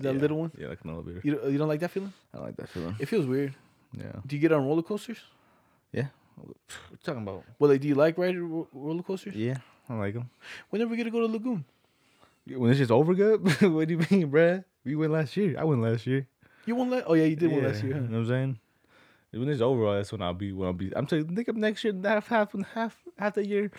[0.00, 0.20] That yeah.
[0.20, 0.52] little one.
[0.58, 1.20] Yeah, like an elevator.
[1.24, 2.12] You don't, you don't like that feeling?
[2.34, 2.96] I like that feeling.
[3.00, 3.54] It feels weird.
[3.96, 5.18] Yeah, Do you get on roller coasters?
[5.92, 6.08] yeah.
[6.36, 6.54] What
[7.02, 7.44] talking about?
[7.58, 9.34] Well, like, do you like riding ro- roller coasters?
[9.34, 9.56] Yeah,
[9.88, 10.28] I like them.
[10.68, 11.64] Whenever we get to go to Lagoon.
[12.46, 13.40] When it's just over, good.
[13.72, 14.62] what do you mean, bruh?
[14.84, 15.56] We went last year.
[15.58, 16.26] I went last year.
[16.66, 16.92] You won't?
[17.06, 17.94] Oh yeah, you did one last year.
[17.94, 18.58] You know what I'm saying?
[19.32, 20.52] When it's over, that's when I'll be.
[20.52, 20.92] When I'll be.
[20.96, 23.70] I'm saying, think of next year, half, half, half, half the year.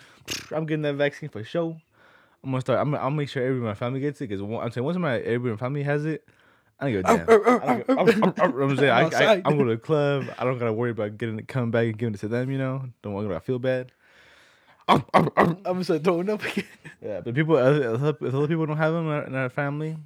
[0.52, 1.76] I'm getting that vaccine for sure.
[2.44, 2.78] I'm gonna start.
[2.78, 2.92] I'm.
[2.92, 5.18] gonna, I'll make sure everyone in my family gets it because I'm saying once my
[5.18, 6.24] everyone in my family has it,
[6.78, 7.28] I don't give a damn.
[7.28, 7.84] I
[8.62, 10.26] I'm, saying I, I, I'm going to the club.
[10.38, 12.50] I don't gotta worry about getting it, coming back and giving it to them.
[12.50, 13.90] You know, don't worry about feel bad.
[14.88, 16.64] I'm gonna start throwing up again.
[17.02, 18.12] Yeah, but people, if other
[18.48, 19.96] people don't have them in our, in our family,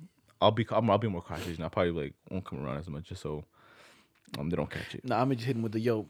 [0.40, 1.56] I'll be, I'm, I'll be more cautious.
[1.56, 3.44] And I probably like won't come around as much just so
[4.38, 5.04] um they don't catch it.
[5.04, 6.06] Nah, I'm just hit him with the yo.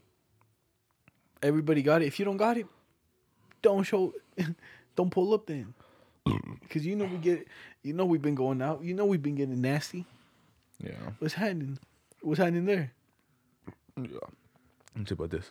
[1.42, 2.06] Everybody got it.
[2.06, 2.66] If you don't got it,
[3.62, 4.12] don't show.
[4.96, 5.74] don't pull up then,
[6.60, 7.46] because you know we get.
[7.82, 8.84] You know we've been going out.
[8.84, 10.06] You know we've been getting nasty.
[10.78, 10.92] Yeah.
[11.18, 11.78] What's happening?
[12.20, 12.92] What's happening there?
[13.96, 14.18] Yeah.
[14.96, 15.50] Let's see about this.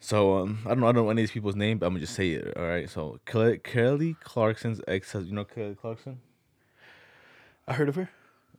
[0.00, 1.92] So um, I don't know, I don't know any of these people's name, but I'm
[1.92, 2.56] gonna just say it.
[2.56, 2.88] All right.
[2.88, 6.20] So Kelly, Kelly Clarkson's ex, you know Kelly Clarkson.
[7.68, 8.10] I heard of her.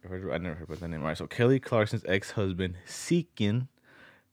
[0.03, 1.01] I heard- I never heard about that name.
[1.01, 1.17] All right.
[1.17, 3.67] So Kelly Clarkson's ex husband seeking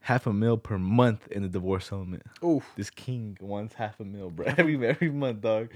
[0.00, 2.22] half a mil per month in the divorce settlement.
[2.44, 2.64] Oof.
[2.76, 4.46] This king wants half a mil, bro.
[4.56, 5.70] Every every month, dog.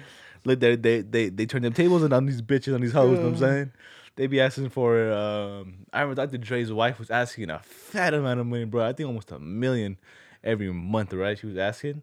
[0.44, 3.10] Look, they they they they turn them tables and on these bitches on these hoes.
[3.10, 3.72] You know what I'm saying?
[4.16, 5.10] They be asking for.
[5.12, 6.38] Um, I remember Dr.
[6.38, 8.84] Dre's wife was asking a fat amount of money, bro.
[8.86, 9.98] I think almost a million
[10.44, 11.38] every month, right?
[11.38, 12.02] She was asking,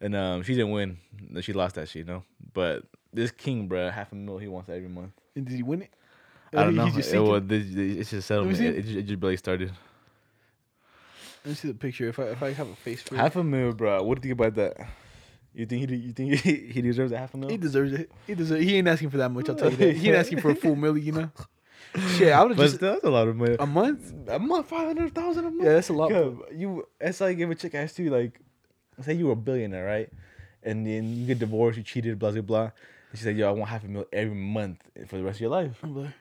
[0.00, 0.98] and um, she didn't win.
[1.40, 2.22] She lost that shit, you know.
[2.52, 5.12] But this king, bro, half a mil he wants every month.
[5.34, 5.90] And did he win it?
[6.54, 6.86] I don't know.
[6.86, 7.28] It, sinking?
[7.28, 8.60] was, this, this- it's just settlement.
[8.60, 8.78] It, it?
[8.78, 9.72] it, just, it just barely started.
[11.44, 12.08] Let me see the picture.
[12.08, 13.16] If I if I have a face for.
[13.16, 14.02] Half a mil, bro.
[14.02, 14.88] What do you think about that?
[15.54, 17.48] You think he you think he, he deserves a half a mil?
[17.48, 18.10] He deserves it.
[18.26, 18.62] He deserves.
[18.62, 19.48] He ain't asking for that much.
[19.48, 19.96] I'll tell you that.
[19.96, 21.04] He ain't asking for a full million.
[21.04, 21.30] You know.
[22.16, 23.56] Shit, I would just that's a lot of money.
[23.58, 24.14] a month.
[24.28, 25.64] A month, five hundred thousand a month.
[25.64, 26.10] Yeah, that's a lot.
[26.10, 28.40] Yo, you, it's like if a chick asked you, like,
[29.02, 30.08] say you were a billionaire, right?
[30.62, 32.62] And then you get divorced, you cheated, blah blah blah.
[32.62, 35.40] And she said, "Yo, I want half a mil every month for the rest of
[35.42, 36.12] your life." I'm like,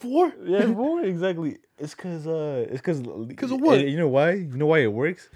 [0.00, 0.32] four.
[0.44, 1.58] Yeah, more exactly.
[1.78, 3.00] It's cause, uh, it's cause
[3.36, 3.80] cause of what?
[3.86, 4.32] You know why?
[4.32, 5.28] You know why it works?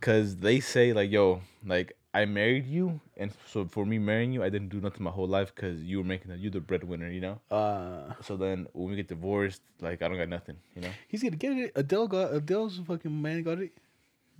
[0.00, 4.42] Cause they say like, "Yo, like I married you, and so for me marrying you,
[4.42, 7.10] I didn't do nothing my whole life because you were making the, you the breadwinner,
[7.10, 10.82] you know." Uh, So then when we get divorced, like I don't got nothing, you
[10.82, 10.90] know.
[11.08, 11.72] he's gonna get it.
[11.74, 13.72] Adele got Adele's fucking man got it.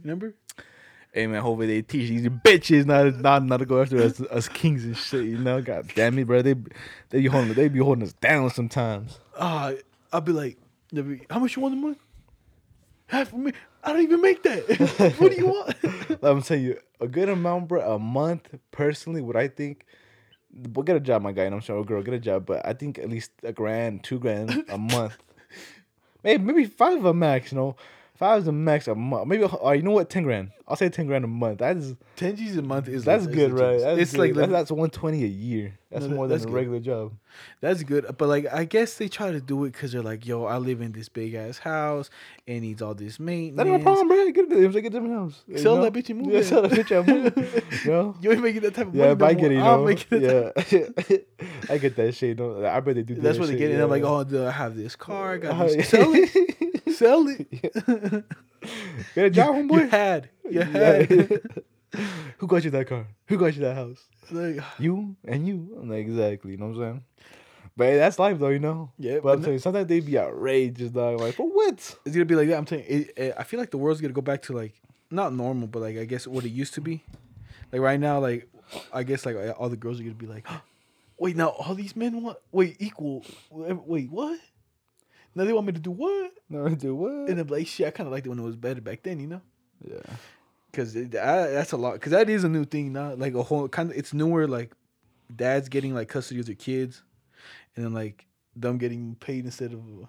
[0.03, 0.35] Remember?
[1.15, 4.49] Hey man, hopefully they teach these bitches not not not to go after us us
[4.49, 5.25] kings and shit.
[5.25, 6.43] You know, god damn it, bro.
[6.43, 6.55] They
[7.11, 9.21] they be holding they be holding us down sometimes.
[9.37, 9.75] Uh,
[10.13, 10.59] I'll be like,
[11.31, 11.99] how much you want the month?
[13.07, 13.53] Half of me.
[13.85, 15.15] I don't even make that.
[15.19, 15.77] what do you want?
[16.23, 17.95] I'm telling you, a good amount, bro.
[17.95, 19.87] A month, personally, what I think.
[20.51, 21.45] Well, get a job, my guy.
[21.45, 22.45] And I'm sure, a girl, get a job.
[22.45, 25.17] But I think at least a grand, two grand a month.
[26.25, 27.53] Maybe maybe five a max.
[27.53, 27.77] You know,
[28.17, 29.27] five is a max a month.
[29.29, 30.51] Maybe uh, you know what, ten grand.
[30.67, 31.59] I'll say ten grand a month.
[31.59, 33.79] That is Ten G's a month is that's is good, right?
[33.81, 34.19] That's it's good.
[34.21, 35.79] like that's, that's one twenty a year.
[35.91, 36.55] That's No, more than that's a good.
[36.55, 37.13] regular job.
[37.61, 40.45] That's good, but like I guess they try to do it because they're like, "Yo,
[40.45, 42.09] I live in this big ass house.
[42.49, 44.31] and needs all this maintenance." That's no problem, bro.
[44.31, 44.73] Get it.
[44.73, 45.43] Get a different house.
[45.47, 45.83] You Sell know?
[45.83, 47.65] that bitch and move Yeah, sell that bitch and move.
[47.85, 48.15] you know?
[48.23, 49.15] You ain't making that type of Yeah, money.
[49.17, 49.55] but I get it.
[49.57, 49.89] You know?
[51.09, 51.19] Yeah,
[51.75, 52.31] I get that shit.
[52.31, 52.65] You know?
[52.67, 53.15] I bet they do.
[53.17, 53.71] That's that what they shit, get.
[53.73, 55.35] And I'm like, "Oh, do I have this car?
[55.35, 55.89] I got Uh, this.
[55.89, 56.74] Sell it.
[56.97, 57.51] Sell it.
[59.15, 59.89] Get a job, You homeboy.
[59.91, 60.29] had.
[60.45, 60.65] You Yeah.
[60.65, 61.41] had.
[62.39, 63.07] Who got you that car?
[63.29, 64.05] Who got you that house?
[64.31, 65.77] like, You and you.
[65.81, 66.53] I'm like, exactly.
[66.53, 67.05] You know what I'm saying?
[67.77, 68.49] But hey, that's life, though.
[68.49, 68.91] You know.
[68.99, 71.21] Yeah, But but I'm no- saying sometimes they be outrageous, dog.
[71.21, 71.75] Like, for what?
[71.75, 72.57] it's gonna be like that.
[72.59, 74.75] I'm telling you, it, it, I feel like the world's gonna go back to like
[75.11, 77.03] not normal, but like I guess what it used to be.
[77.73, 78.49] Like right now, like
[78.93, 80.47] I guess like all the girls are gonna be like,
[81.19, 83.25] wait, now all these men want wait equal.
[83.51, 84.39] Wait, what?
[85.35, 86.33] Now they want me to do what?
[86.49, 87.29] No, do what?
[87.31, 89.19] And I'm like, shit, I kind of liked it when it was better back then,
[89.21, 89.41] you know?
[89.87, 90.01] yeah.
[90.71, 91.95] Because that's a lot.
[91.95, 93.15] Because that is a new thing now.
[93.15, 94.49] Like a whole kind of, it's newer.
[94.49, 94.73] Like
[95.35, 97.03] dads getting like custody of their kids,
[97.77, 98.27] and then like
[98.57, 100.07] them getting paid instead of uh,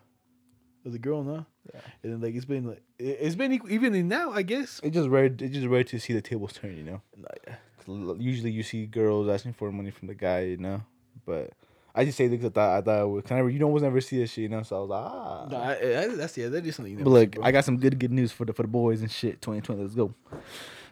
[0.85, 1.45] of the girl, now.
[1.71, 1.79] Yeah.
[2.01, 4.81] And then like it's been like it- it's been equal, even now, I guess.
[4.83, 5.25] It's just rare.
[5.25, 6.75] It's just rare to see the tables turn.
[6.75, 7.01] You know.
[7.15, 7.47] Like,
[7.85, 10.81] 'Cause Usually you see girls asking for money from the guy, you know.
[11.27, 11.51] But
[11.97, 13.83] I just say this 'cause I thought I thought it was of you don't always
[13.83, 14.63] never see this shit, you know.
[14.63, 15.47] So I was like, ah.
[15.49, 16.95] no, I, I, that's yeah, that is something.
[16.97, 17.43] But see, look, bro.
[17.45, 19.41] I got some good good news for the for the boys and shit.
[19.41, 20.13] 2020, let's go.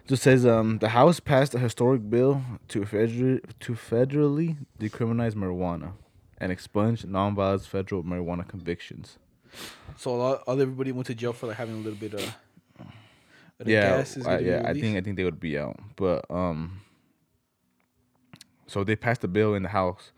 [0.08, 5.92] Just says um the House passed a historic bill to federal to federally decriminalize marijuana
[6.38, 9.18] and expunge nonviolent federal marijuana convictions.
[9.96, 12.36] so a lot, all everybody went to jail for like having a little bit of.
[13.64, 14.96] yeah, I, yeah, I think.
[14.96, 16.80] I think they would be out, but um.
[18.66, 20.10] So they passed the bill in the House.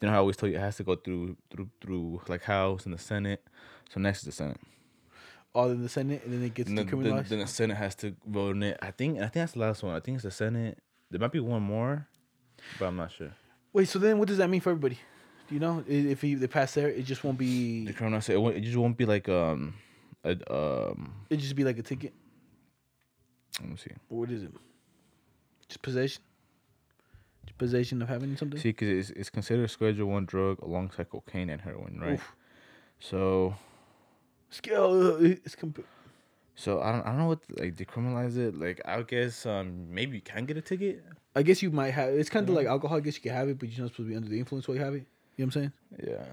[0.00, 2.42] You know how I always tell you it has to go through through through like
[2.42, 3.44] House and the Senate.
[3.92, 4.60] So next is the Senate.
[5.54, 7.28] all in the Senate, and then it gets And then, then, decriminalized.
[7.28, 8.78] then the Senate has to vote on it.
[8.80, 9.94] I think I think that's the last one.
[9.94, 10.78] I think it's the Senate.
[11.10, 12.06] There might be one more,
[12.78, 13.32] but I'm not sure.
[13.72, 14.98] Wait, so then what does that mean for everybody?
[15.48, 17.84] Do you know if he, they pass there, it just won't be.
[17.86, 19.74] The criminal it, won't, it just won't be like um,
[20.24, 21.12] a, um.
[21.28, 22.14] It just be like a ticket.
[23.60, 23.90] Let me see.
[24.08, 24.52] What is it?
[25.68, 26.22] Just possession.
[27.58, 28.58] Possession of having something.
[28.58, 32.14] See, because it's it's considered a Schedule One drug alongside cocaine and heroin, right?
[32.14, 32.34] Oof.
[32.98, 33.54] So
[34.48, 35.16] Scale.
[35.16, 35.84] uh, It's comp-
[36.54, 38.54] so I don't I don't know what like decriminalize it.
[38.54, 41.04] Like I guess um maybe you can get a ticket.
[41.36, 42.12] I guess you might have.
[42.14, 42.98] It's kind of like alcohol.
[42.98, 44.66] I guess you can have it, but you're not supposed to be under the influence
[44.66, 45.06] while you have it.
[45.36, 45.72] You know what I'm saying?
[46.06, 46.24] Yeah.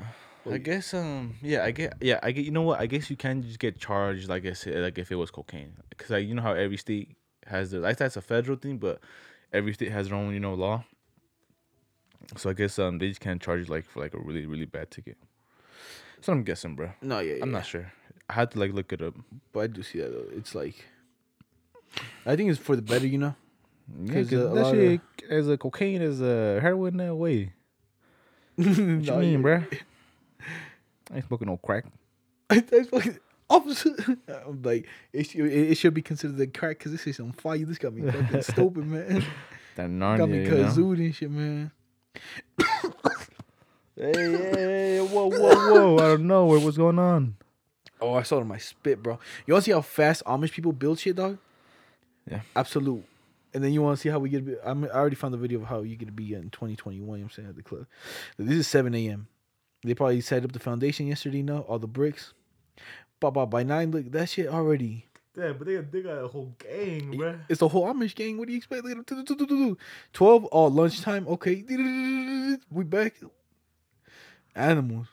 [0.43, 3.09] Well, I guess um yeah I get yeah I get you know what I guess
[3.09, 6.25] you can just get charged like I said like if it was cocaine because like
[6.25, 9.01] you know how every state has their like that's a federal thing but
[9.51, 10.85] every state has their own you know law
[12.35, 14.65] so I guess um they just can't charge you like for like a really really
[14.65, 15.17] bad ticket
[16.21, 17.91] so I'm guessing bro No, yeah, I'm not sure
[18.29, 19.13] I had to like look it up
[19.53, 20.37] But I do see that though.
[20.37, 20.85] It's like.
[22.25, 23.35] I think it's for the better, you know.
[24.03, 27.53] yeah uh, that shit as a cocaine as a heroin that way
[28.55, 29.37] what you No, mean yeah.
[29.37, 29.63] bro
[31.11, 31.85] I ain't smoking no crack
[32.49, 33.19] I, I fucking.
[33.49, 37.57] I'm like, it should, it, should be considered a crack because this is on fire.
[37.59, 39.23] This got me fucking stupid, man.
[39.77, 39.83] That
[40.17, 40.63] got me Narnia, you know?
[40.65, 41.71] kazooed and shit, man.
[43.99, 45.99] Hey, hey, whoa, whoa, whoa!
[45.99, 47.35] Out of nowhere, what's going on?
[47.99, 49.17] Oh, I saw it in my spit, bro.
[49.47, 51.39] You want to see how fast Amish people build shit, dog?
[52.29, 52.41] Yeah.
[52.55, 53.03] Absolute.
[53.55, 54.45] And then you want to see how we get.
[54.45, 56.51] to be- I, I already found the video of how you get to be in
[56.51, 56.93] 2021.
[56.99, 57.87] You know what I'm saying at the club.
[58.37, 59.27] This is 7 a.m.
[59.83, 61.41] They probably set up the foundation yesterday.
[61.41, 62.33] Now all the bricks.
[63.19, 65.06] But by, by nine, look that shit already.
[65.37, 67.39] Yeah, but they, they got a whole gang, bruh.
[67.47, 68.39] It's the whole Amish gang.
[68.39, 68.83] What do you expect?
[68.83, 69.05] Look at.
[69.05, 69.77] Do, do, do, do, do.
[70.11, 70.47] Twelve.
[70.51, 71.27] Oh, lunchtime.
[71.27, 71.63] Okay.
[72.71, 73.13] We back.
[74.55, 75.05] Animals.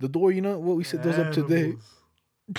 [0.00, 0.32] The door.
[0.32, 1.76] You know what we set those up today.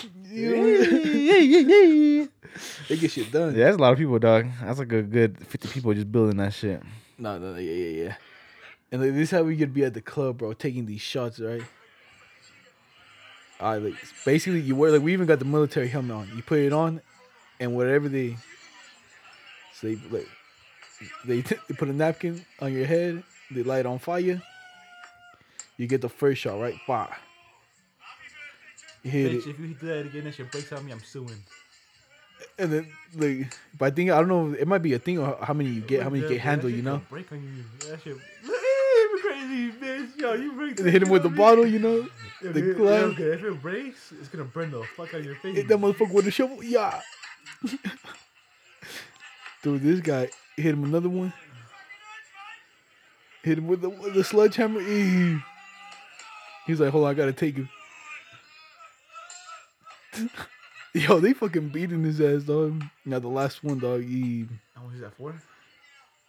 [2.87, 3.53] they get shit done.
[3.55, 4.47] Yeah, that's a lot of people, dog.
[4.63, 6.81] That's like a good 50 people just building that shit.
[7.17, 8.15] No, no, no, yeah, yeah, yeah.
[8.91, 11.39] And like, this is how we could be at the club, bro, taking these shots,
[11.39, 11.61] right?
[13.61, 13.95] Right, like
[14.25, 16.31] basically you wear like we even got the military helmet on.
[16.35, 17.01] You put it on,
[17.59, 18.35] and whatever they,
[19.73, 20.27] so they like,
[21.25, 23.23] they, they put a napkin on your head.
[23.51, 24.41] They light it on fire.
[25.77, 26.75] You get the first shot, right?
[26.87, 27.07] Bah.
[29.03, 29.47] You hit it.
[29.47, 31.43] if you do that again, that shit breaks on me, I'm suing.
[32.57, 34.53] And then like, but I think I don't know.
[34.53, 36.69] It might be a thing or how many you get, how many you get handle.
[36.69, 37.01] You know.
[37.09, 37.87] Break on you.
[37.89, 38.17] That shit.
[39.45, 40.19] Crazy, bitch.
[40.19, 40.75] Yo, you break.
[40.77, 42.07] They hit him with the bottle, you know.
[42.41, 43.03] Yeah, the yeah, glass.
[43.03, 45.55] okay, if it breaks, it's gonna burn the fuck out of your face.
[45.55, 46.63] Hit that motherfucker with a shovel.
[46.63, 47.01] Yeah.
[49.63, 51.33] Dude, this guy hit him another one.
[53.43, 54.81] Hit him with the, with the sledgehammer.
[54.81, 55.39] Eee.
[56.67, 57.69] He's like, hold on, I gotta take him.
[60.93, 62.83] Yo, they fucking beating his ass, dog.
[63.05, 64.03] Now the last one, dog.
[64.03, 65.35] He How much is that for?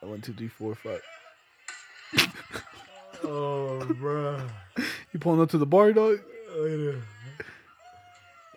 [0.00, 1.02] one, two, three, four, five.
[3.26, 4.40] Oh, bro.
[5.12, 6.20] You pulling up to the bar, dog.
[6.50, 6.94] Oh,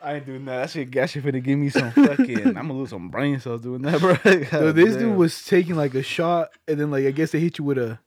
[0.01, 0.57] I ain't doing that.
[0.61, 2.47] That shit, that shit finna give me some fucking.
[2.47, 4.11] I'm gonna lose some brain cells doing that, bro.
[4.59, 7.57] Yo, this dude was taking like a shot, and then like I guess they hit
[7.57, 7.99] you with a,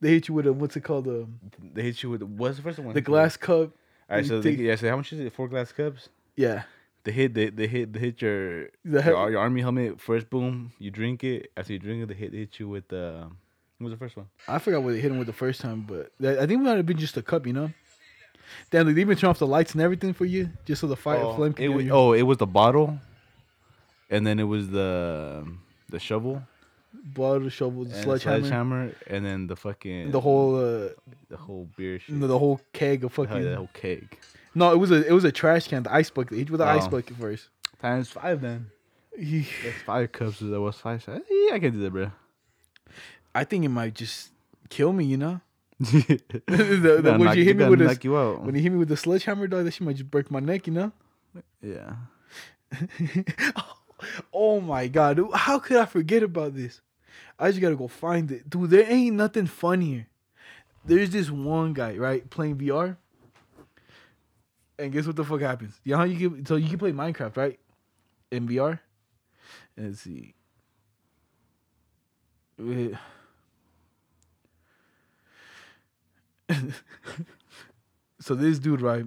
[0.00, 1.26] they hit you with a what's it called, the
[1.74, 2.94] They hit you with what's the first one?
[2.94, 3.70] the glass cup.
[4.08, 4.76] All right, so you they, yeah.
[4.76, 5.32] So how much is it?
[5.32, 6.08] Four glass cups.
[6.36, 6.62] Yeah,
[7.04, 7.34] They hit.
[7.34, 7.92] They, they hit.
[7.92, 10.30] They hit your The your, he- your army helmet first.
[10.30, 10.70] Boom.
[10.78, 11.50] You drink it.
[11.56, 12.30] After you drink it, they hit.
[12.32, 13.28] They hit you with the.
[13.80, 14.26] What was the first one?
[14.46, 16.64] I forgot what they hit him with the first time, but that, I think it
[16.64, 17.72] might have been just a cup, you know.
[18.70, 21.20] Damn, they even turn off the lights and everything for you, just so the fire
[21.34, 21.90] flame can it was, you.
[21.92, 22.98] oh, it was the bottle,
[24.10, 25.46] and then it was the
[25.88, 26.42] the shovel,
[26.92, 30.88] bottle, shovel, the sledgehammer, sledgehammer, and then the fucking the whole, uh,
[31.28, 32.20] the whole beer shit.
[32.20, 33.42] the, whole keg of Oh, fucking.
[33.42, 34.18] the whole keg.
[34.54, 36.32] No, it was a it was a trash can, the ice bucket.
[36.32, 36.88] They hit with the ice Oh.
[36.90, 37.48] bucket first.
[37.80, 38.66] Times five then.
[39.16, 40.40] That's five cups.
[40.40, 41.04] That was five.
[41.06, 42.10] Yeah, I can do that, bro.
[43.34, 44.30] I think it might just
[44.68, 45.40] kill me, you know.
[45.80, 48.96] the, the, when you hit me with knock you when you hit me with the
[48.96, 50.92] sledgehammer, dog, that shit might just break my neck, you know.
[51.62, 51.94] yeah.
[54.34, 56.80] oh my god, dude, how could I forget about this?
[57.38, 58.70] I just gotta go find it, dude.
[58.70, 60.06] There ain't nothing funnier.
[60.84, 62.96] There's this one guy right playing VR,
[64.78, 65.80] and guess what the fuck happens?
[65.84, 67.58] You know how you can so you can play Minecraft right
[68.30, 68.80] in VR.
[69.76, 70.34] And let's see.
[72.58, 72.94] Wait.
[78.20, 79.04] so this dude right.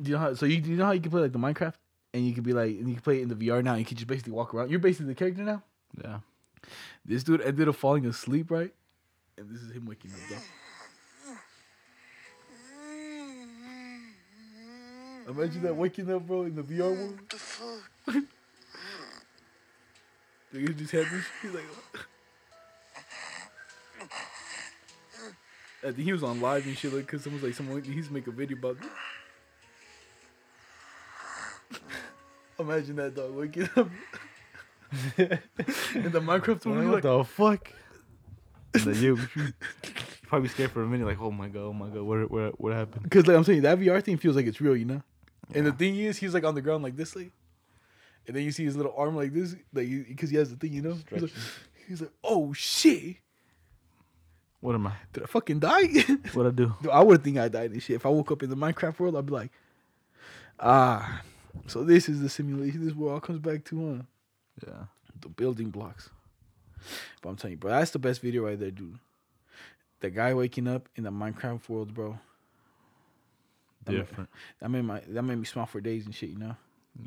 [0.00, 0.34] Do you know how?
[0.34, 1.74] So you, you know how you can play like the Minecraft,
[2.12, 3.72] and you can be like, and you can play it in the VR now.
[3.72, 4.70] And you can just basically walk around.
[4.70, 5.62] You're basically the character now.
[6.02, 6.18] Yeah.
[7.04, 8.72] This dude ended up falling asleep, right?
[9.38, 10.18] And this is him waking up.
[10.30, 10.36] Though.
[15.28, 17.18] Imagine that waking up, bro, in the VR world.
[20.52, 21.24] He just had this.
[21.42, 21.64] He's like,
[25.82, 28.26] I think he was on live and shit, like, cause someone's like, someone he's make
[28.26, 28.78] a video about.
[32.58, 33.88] Imagine that dog waking up.
[35.18, 37.72] in the Minecraft world, what like, the fuck?
[38.84, 39.52] Like, you, you
[40.26, 42.72] probably scared for a minute, like, oh my god, oh my god, what what what
[42.72, 43.02] happened?
[43.02, 45.02] Because like I'm saying, that VR thing feels like it's real, you know.
[45.54, 47.32] And the thing is, he's like on the ground like this, like,
[48.26, 50.72] and then you see his little arm like this, like because he has the thing,
[50.72, 50.96] you know.
[51.10, 51.32] He's like,
[51.88, 53.16] he's like, oh shit,
[54.60, 54.92] What am I?
[55.12, 55.88] did I fucking die?
[56.34, 56.74] What I do?
[56.82, 57.96] Dude, I would think I died and shit.
[57.96, 59.50] If I woke up in the Minecraft world, I'd be like,
[60.58, 61.22] ah,
[61.66, 62.84] so this is the simulation.
[62.84, 64.02] This is all comes back to, huh?
[64.66, 64.84] Yeah.
[65.20, 66.10] The building blocks.
[67.22, 68.98] But I'm telling you, bro, that's the best video right there, dude.
[70.00, 72.18] The guy waking up in the Minecraft world, bro.
[73.84, 74.30] That made- Different.
[74.60, 76.56] That made my that made me smile for days and shit, you know.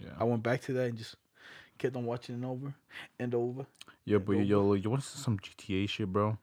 [0.02, 0.10] Yeah.
[0.20, 1.16] I went back to that and just
[1.78, 2.74] kept on watching it over
[3.20, 3.66] and over.
[4.06, 4.44] Yeah, and but over.
[4.44, 6.38] yo, you want to see some GTA shit, bro?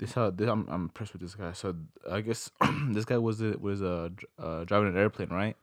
[0.00, 1.52] This how this, I'm I'm impressed with this guy.
[1.52, 1.76] So
[2.10, 2.50] I guess
[2.88, 5.56] this guy was was uh, uh driving an airplane, right?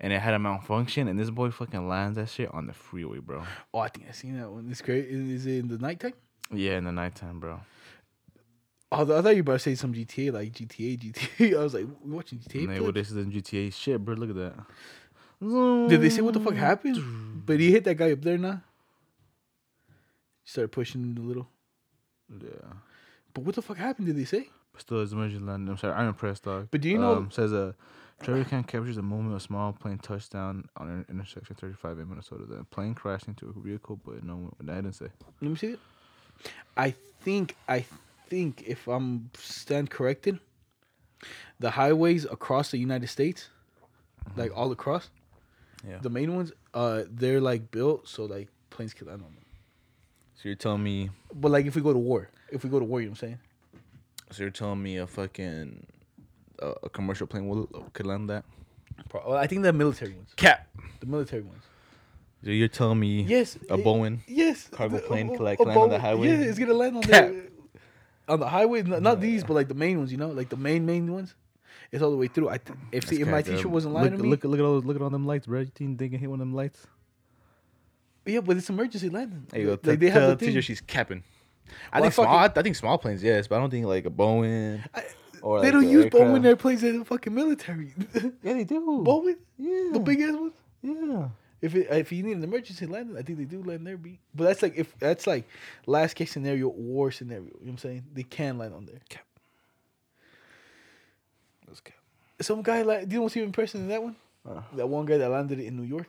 [0.00, 3.18] and it had a malfunction, and this boy fucking lands that shit on the freeway,
[3.18, 3.44] bro.
[3.72, 4.66] Oh, I think I seen that one.
[4.70, 5.06] It's great.
[5.06, 6.14] Is it in the nighttime?
[6.52, 7.60] Yeah, in the nighttime, bro.
[8.90, 11.56] Oh, I thought you were about to say some GTA, like GTA, GTA.
[11.60, 12.66] I was like, we watching GTA.
[12.66, 14.14] Nah, well, this is in GTA shit, bro.
[14.14, 15.88] Look at that.
[15.88, 16.96] Did they say what the fuck happened?
[17.46, 18.62] But he hit that guy up there now.
[20.44, 21.48] He started pushing him a little.
[22.30, 22.72] Yeah.
[23.34, 24.06] But what the fuck happened?
[24.06, 24.48] Did they say?
[24.72, 25.68] But still, it's emergency landing.
[25.70, 26.68] I'm sorry, I'm impressed, dog.
[26.70, 27.72] But do you know- Um, says uh,
[28.22, 32.44] Trevor Cam captures a moment of small plane touchdown on an Interstate 35 in Minnesota.
[32.46, 34.52] The plane crashed into a vehicle, but no one.
[34.62, 35.06] I didn't say.
[35.40, 35.80] Let me see it.
[36.76, 36.90] I
[37.22, 37.84] think I
[38.28, 40.38] think if I'm stand corrected,
[41.58, 43.48] the highways across the United States,
[44.36, 45.10] like all across,
[45.86, 45.98] Yeah.
[45.98, 49.44] the main ones, uh, they're like built so like planes can land on them.
[50.36, 51.10] So you're telling me?
[51.34, 53.22] But like if we go to war, if we go to war, you know what
[53.22, 53.38] I'm saying?
[54.30, 55.86] So you're telling me a fucking
[56.62, 58.44] uh, a commercial plane will could land that?
[59.08, 60.68] Pro- well, I think the military ones, Cap.
[61.00, 61.64] the military ones.
[62.44, 63.22] So you're telling me?
[63.22, 64.20] Yes, A it- Boeing.
[64.26, 66.28] Yes, Cargo the- plane could, like, land on the highway?
[66.28, 67.28] Yeah, it's gonna land on Cap.
[67.28, 67.50] the
[68.28, 68.82] on the highway.
[68.82, 70.12] Not, not these, but like the main ones.
[70.12, 71.34] You know, like the main main ones.
[71.92, 72.48] It's all the way through.
[72.48, 74.74] I th- if, if my teacher wasn't lying look, to me, Look, look at all
[74.74, 75.60] those, look at all them lights, bro.
[75.60, 76.86] You think they can hit one of them lights?
[78.26, 79.46] yeah, but it's emergency landing.
[79.54, 79.70] You go.
[79.72, 81.24] Like, Tell- they have tell the the teacher she's capping.
[81.92, 82.38] I Well, think I small.
[82.58, 85.04] I think small planes, yes, but I don't think like a Boeing I-
[85.42, 86.24] or they like don't a use aircraft.
[86.26, 87.92] Boeing airplanes in the fucking military.
[88.42, 88.80] Yeah, they do.
[89.04, 89.90] Boeing, Yeah.
[89.92, 90.52] the big ass ones.
[90.82, 91.28] Yeah.
[91.62, 93.96] If it, if you need an emergency landing, I think they do land there.
[93.98, 95.46] Be but that's like if that's like
[95.86, 97.44] last case scenario, war scenario.
[97.44, 98.04] You know what I'm saying?
[98.14, 99.00] They can land on there.
[101.68, 101.94] Let's cap.
[102.40, 104.16] Some guy like, do you know what's even impressive in that one?
[104.48, 104.62] Uh.
[104.74, 106.08] That one guy that landed in New York.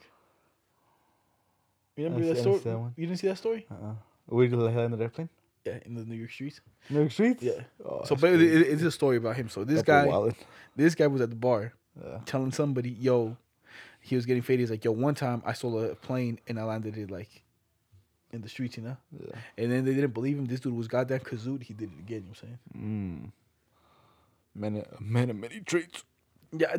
[1.97, 2.57] You remember that see- story?
[2.59, 2.91] see that.
[2.95, 3.65] You didn't see that story?
[3.69, 3.93] Uh-uh.
[4.27, 5.29] Where did they land the airplane?
[5.65, 6.59] Yeah, in the New York streets.
[6.89, 7.43] New York streets.
[7.43, 7.61] Yeah.
[7.85, 9.47] Oh, so, but it, it- it's a story about him.
[9.49, 10.31] So this That's guy,
[10.75, 12.19] this guy was at the bar Yeah.
[12.25, 13.37] telling somebody, "Yo,
[13.99, 16.63] he was getting faded." He's like, "Yo, one time I stole a plane and I
[16.63, 17.43] landed it like
[18.31, 19.35] in the streets, you know." Yeah.
[19.57, 20.45] And then they didn't believe him.
[20.45, 21.61] This dude was goddamn kazooed.
[21.63, 22.07] He did it again.
[22.09, 23.31] You know what I'm saying?
[24.55, 24.73] Mm.
[24.73, 26.03] Man, man of many traits.
[26.51, 26.75] Yeah.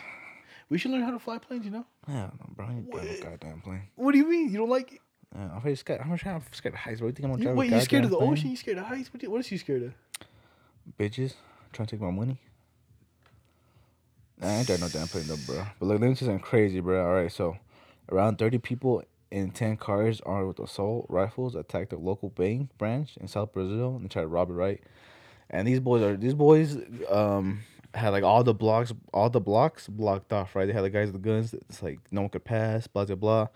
[0.70, 1.64] we should learn how to fly planes.
[1.66, 1.86] You know?
[2.08, 2.66] Yeah, bro.
[2.66, 3.20] I ain't What?
[3.22, 3.82] goddamn plane.
[3.96, 4.50] What do you mean?
[4.50, 5.00] You don't like it?
[5.34, 6.00] Yeah, I'm afraid scared.
[6.00, 6.36] I'm scared.
[6.36, 7.08] I'm scared of heights, bro.
[7.08, 8.50] You think I'm gonna You, drive wait, you scared of the goddamn ocean?
[8.50, 9.12] You scared of heights?
[9.12, 9.92] What, you- what is you scared of?
[10.98, 11.34] Bitches
[11.72, 12.38] trying to take my money.
[14.40, 15.64] Nah, I ain't drive no damn plane though, bro.
[15.78, 17.04] But look, let me see something crazy, bro.
[17.06, 17.56] All right, so
[18.10, 23.16] around 30 people in 10 cars armed with assault rifles attacked a local bank branch
[23.16, 24.80] in South Brazil and tried to rob it, right?
[25.50, 26.76] And these boys are these boys
[27.10, 27.62] um
[27.94, 30.66] had like all the blocks all the blocks blocked off, right?
[30.66, 31.54] They had the guys with the guns.
[31.54, 33.48] It's like no one could pass, blah blah blah.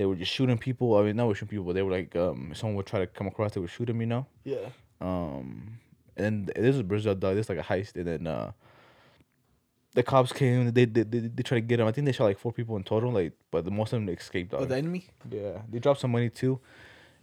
[0.00, 0.96] They were just shooting people.
[0.96, 1.66] I mean, not shooting people.
[1.66, 4.00] But they were like, um, someone would try to come across, they would shoot them.
[4.00, 4.26] You know.
[4.44, 4.70] Yeah.
[4.98, 5.78] Um,
[6.16, 7.34] and this is Brazil, dog.
[7.34, 8.52] This is like a heist, and then uh,
[9.92, 10.72] the cops came.
[10.72, 11.86] They they they, they tried to get him.
[11.86, 13.12] I think they shot like four people in total.
[13.12, 14.52] Like, but the most of them escaped.
[14.52, 14.62] Dog.
[14.62, 15.04] Oh, the enemy.
[15.30, 16.58] yeah, they dropped some money too,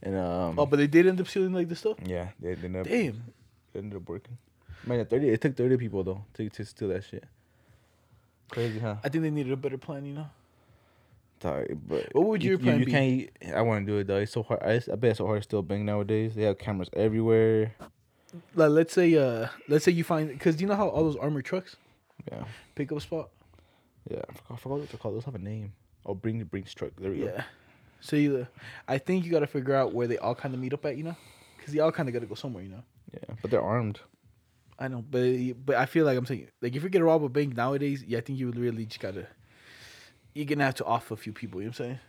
[0.03, 1.97] and um, Oh, but they did end up stealing like the stuff.
[2.05, 3.23] yeah, they, they ended up, Damn.
[3.73, 4.37] it ended up working.
[4.85, 5.29] Man, thirty.
[5.29, 7.23] It took thirty people though to to steal that shit.
[8.51, 8.97] Crazy, huh?
[9.03, 10.05] I think they needed a better plan.
[10.05, 10.29] You know.
[11.39, 12.91] Dog, but What would you- your you, plan you be?
[12.91, 13.55] can't.
[13.55, 14.17] I want to do it though.
[14.17, 14.61] It's so hard.
[14.63, 16.33] I, I bet it's so hard to steal bank nowadays.
[16.35, 17.75] They have cameras everywhere.
[18.55, 21.45] Like, let's say, uh, let's say you find because you know how all those armored
[21.45, 21.75] trucks
[22.31, 22.43] Yeah.
[22.75, 23.29] pick up spot.
[24.09, 25.15] Yeah, I forgot, I forgot what they're called.
[25.15, 25.73] Those have a name.
[26.05, 26.91] Oh, bring the Brinks truck.
[26.97, 27.25] There we go.
[27.25, 27.43] Yeah.
[27.99, 28.45] So you, uh,
[28.87, 30.97] I think you got to figure out where they all kind of meet up at.
[30.97, 31.15] You know,
[31.57, 32.63] because they all kind of got to go somewhere.
[32.63, 32.83] You know.
[33.13, 33.99] Yeah, but they're armed.
[34.79, 35.25] I know, but
[35.65, 38.03] but I feel like I'm saying like if you get gonna rob a bank nowadays,
[38.07, 39.27] yeah, I think you would really just gotta
[40.37, 41.59] you're gonna have to offer a few people.
[41.61, 41.99] You know what I'm saying?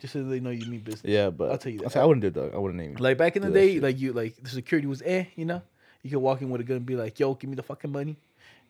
[0.00, 1.04] Just so they know you mean business.
[1.04, 1.92] Yeah, but I'll tell you I that.
[1.92, 2.54] say I wouldn't do that.
[2.54, 2.94] I wouldn't name.
[2.98, 3.82] Like back in the day, shit.
[3.82, 5.62] like you like the security was eh, you know.
[6.02, 7.90] You could walk in with a gun and be like, "Yo, give me the fucking
[7.90, 8.16] money,"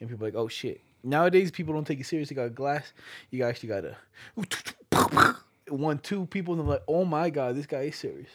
[0.01, 2.31] and people like, "Oh shit." Nowadays, people don't take it serious.
[2.31, 2.93] You got a glass.
[3.31, 5.35] You actually got to
[5.69, 8.31] one, two people, and they're like, "Oh my god, this guy is serious."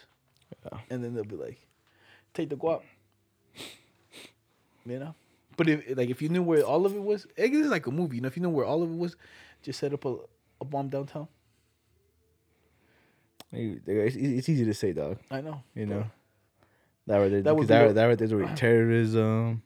[0.72, 0.80] Yeah.
[0.90, 1.60] And then they'll be like,
[2.34, 2.82] "Take the guap,"
[4.86, 5.16] you know.
[5.58, 8.18] But if like if you knew where all of it was, it's like a movie.
[8.18, 9.16] You know, if you know where all of it was,
[9.64, 10.16] just set up a,
[10.62, 11.28] a bomb downtown.
[13.52, 15.18] It's, it's easy to say, dog.
[15.30, 15.62] I know.
[15.76, 16.06] You know,
[17.08, 17.42] that right there.
[17.44, 19.62] That would because that, right- a- that right there's already terrorism.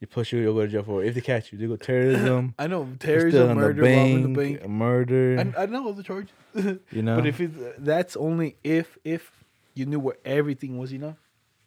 [0.00, 1.08] You push you, you'll go to jail for it.
[1.08, 2.54] If they catch you, they go terrorism.
[2.58, 4.68] I know stealing terrorism, murder, robbing the bank.
[4.68, 5.52] murder.
[5.56, 6.26] I, I know the charge.
[6.54, 9.30] you know, But if it, that's only if if
[9.74, 11.16] you knew where everything was, you know,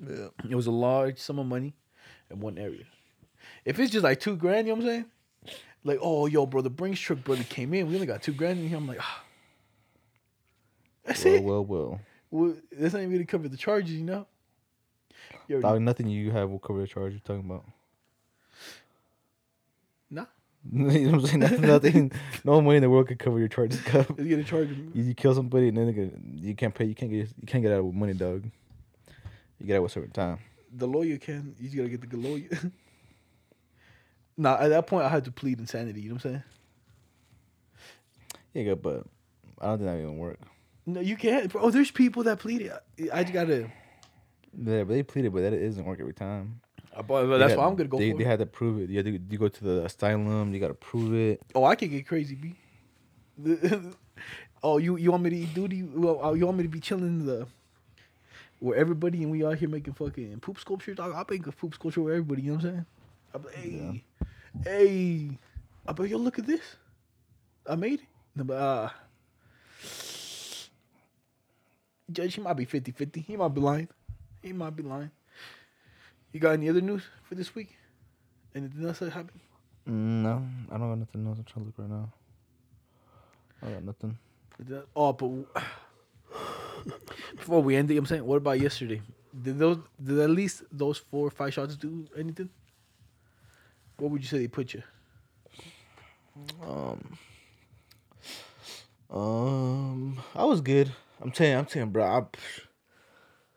[0.06, 0.28] yeah.
[0.50, 1.76] it was a large sum of money
[2.30, 2.84] in one area.
[3.64, 5.06] If it's just like two grand, you know what I'm saying?
[5.86, 7.88] Like, oh, yo, bro, the Brinks truck brother came in.
[7.88, 8.78] We only got two grand in here.
[8.78, 9.24] I'm like, ah.
[11.06, 11.44] That's well, it.
[11.44, 14.26] well, well, Well, that's not even going to cover the charges, you know?
[15.48, 15.82] Already- dog.
[15.82, 17.66] Nothing you have will cover the charge you're talking about.
[20.10, 20.26] Nah.
[20.74, 21.40] you know what I'm saying?
[21.40, 22.12] Nothing, nothing,
[22.44, 24.10] no money in the world could cover your charges cup.
[24.18, 24.70] It's gonna charge.
[24.70, 26.10] You, you kill somebody and then gonna,
[26.42, 26.86] you can't pay.
[26.86, 27.28] You can't get.
[27.40, 28.44] You can't get out with money, dog.
[29.60, 30.40] You get out with a certain time.
[30.76, 31.56] The lawyer can.
[31.60, 32.50] You just gotta get the good lawyer.
[34.38, 36.02] nah, at that point, I had to plead insanity.
[36.02, 36.44] You know what I'm saying?
[38.54, 39.06] Yeah, good, but
[39.60, 40.40] I don't think that even work.
[40.86, 41.54] No, you can't.
[41.56, 43.12] Oh, there's people that plead it.
[43.12, 43.70] I just gotta.
[44.58, 46.62] Yeah, but they pleaded, but that it doesn't work every time.
[46.96, 48.90] Uh, but that's got- why I'm gonna go They, they had to prove it.
[48.90, 50.54] You had to, you go to the asylum.
[50.54, 51.42] You got to prove it.
[51.54, 52.56] Oh, I can get crazy, b.
[54.64, 55.84] oh, you you want me to eat duty?
[55.84, 57.48] Well, uh, you want me to be chilling the
[58.60, 60.98] where everybody and we out here making fucking poop sculptures?
[61.00, 62.44] I'll make a poop sculpture with everybody.
[62.44, 62.86] You know what I'm saying?
[63.34, 64.04] I'm like, hey,
[64.64, 65.38] hey.
[65.88, 66.62] I bet yo, look at this.
[67.68, 68.08] I made it.
[68.36, 68.90] No, but, uh,
[72.12, 73.24] Judge, he might be 50-50.
[73.24, 73.88] He might be lying.
[74.42, 75.12] He might be lying.
[76.32, 77.76] You got any other news for this week?
[78.54, 79.40] Anything else that happened?
[79.86, 81.38] No, I don't got nothing else.
[81.38, 82.12] I'm trying to look right now.
[83.62, 84.18] I got nothing.
[84.96, 85.64] Oh, but
[87.36, 89.02] before we end it, I'm saying, what about yesterday?
[89.44, 92.50] Did those did at least those four or five shots do anything?
[93.98, 94.84] What would you say they put you?
[96.66, 97.18] Um,
[99.10, 100.92] um, I was good.
[101.22, 102.04] I'm telling, I'm telling, bro.
[102.06, 102.24] I,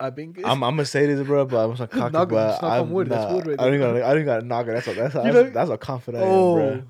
[0.06, 0.44] I've been good.
[0.44, 2.78] I'm, I'm gonna say this, bro, but I'm so cocky, Knock but just knock on
[2.78, 4.72] I'm wood, that's not- wood right I don't got, I don't got to knock it.
[4.72, 6.82] That's a, that's a, that's, that's how confident oh, bro.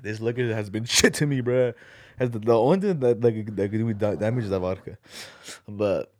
[0.00, 1.72] This liquor has been shit to me, bro.
[2.18, 4.98] Has the, the only thing that like that could do me damage is the vodka,
[5.68, 6.12] but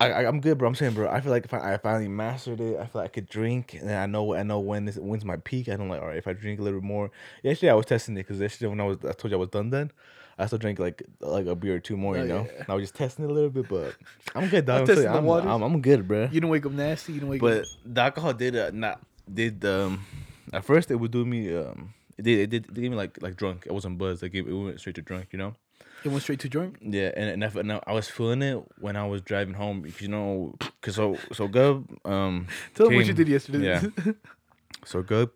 [0.00, 0.68] I, I I'm good, bro.
[0.68, 1.08] I'm saying, bro.
[1.08, 3.74] I feel like if I, I finally mastered it, I feel like I could drink,
[3.80, 5.68] and I know I know when this when's my peak.
[5.68, 7.10] I don't like, all right, if I drink a little bit more.
[7.42, 9.48] Yesterday I was testing it because yesterday when I was I told you I was
[9.48, 9.90] done then.
[10.40, 12.46] I still drank like like a beer or two more, you Oh, know.
[12.56, 12.64] yeah.
[12.68, 13.96] I was just testing it a little bit, but
[14.36, 14.76] I'm good, dog.
[14.76, 15.50] I'm I'm, testing the waters.
[15.50, 16.28] I'm, I'm good, bro.
[16.30, 17.14] you don't wake up nasty.
[17.14, 17.64] You don't wake But up.
[17.84, 19.00] But the alcohol did uh, not
[19.32, 20.06] did um
[20.52, 23.20] at first it would do me um it did it did it gave me like
[23.20, 23.64] like drunk.
[23.66, 24.22] It wasn't buzzed.
[24.22, 25.56] Like it, it went straight to drunk, you know.
[26.04, 26.78] It went straight to drink.
[26.80, 30.00] Yeah, and and, if, and I was feeling it when I was driving home because
[30.00, 33.64] you know because so so Gub um Tell them what you did yesterday.
[33.64, 34.12] Yeah.
[34.84, 35.30] so Gub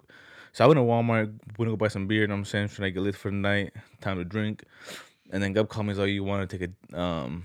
[0.53, 2.23] so I went to Walmart went to go buy some beer.
[2.23, 4.65] You know what I'm saying trying to get lit for the night, time to drink,
[5.31, 5.95] and then Gub called me.
[5.95, 7.45] So you want to take a um.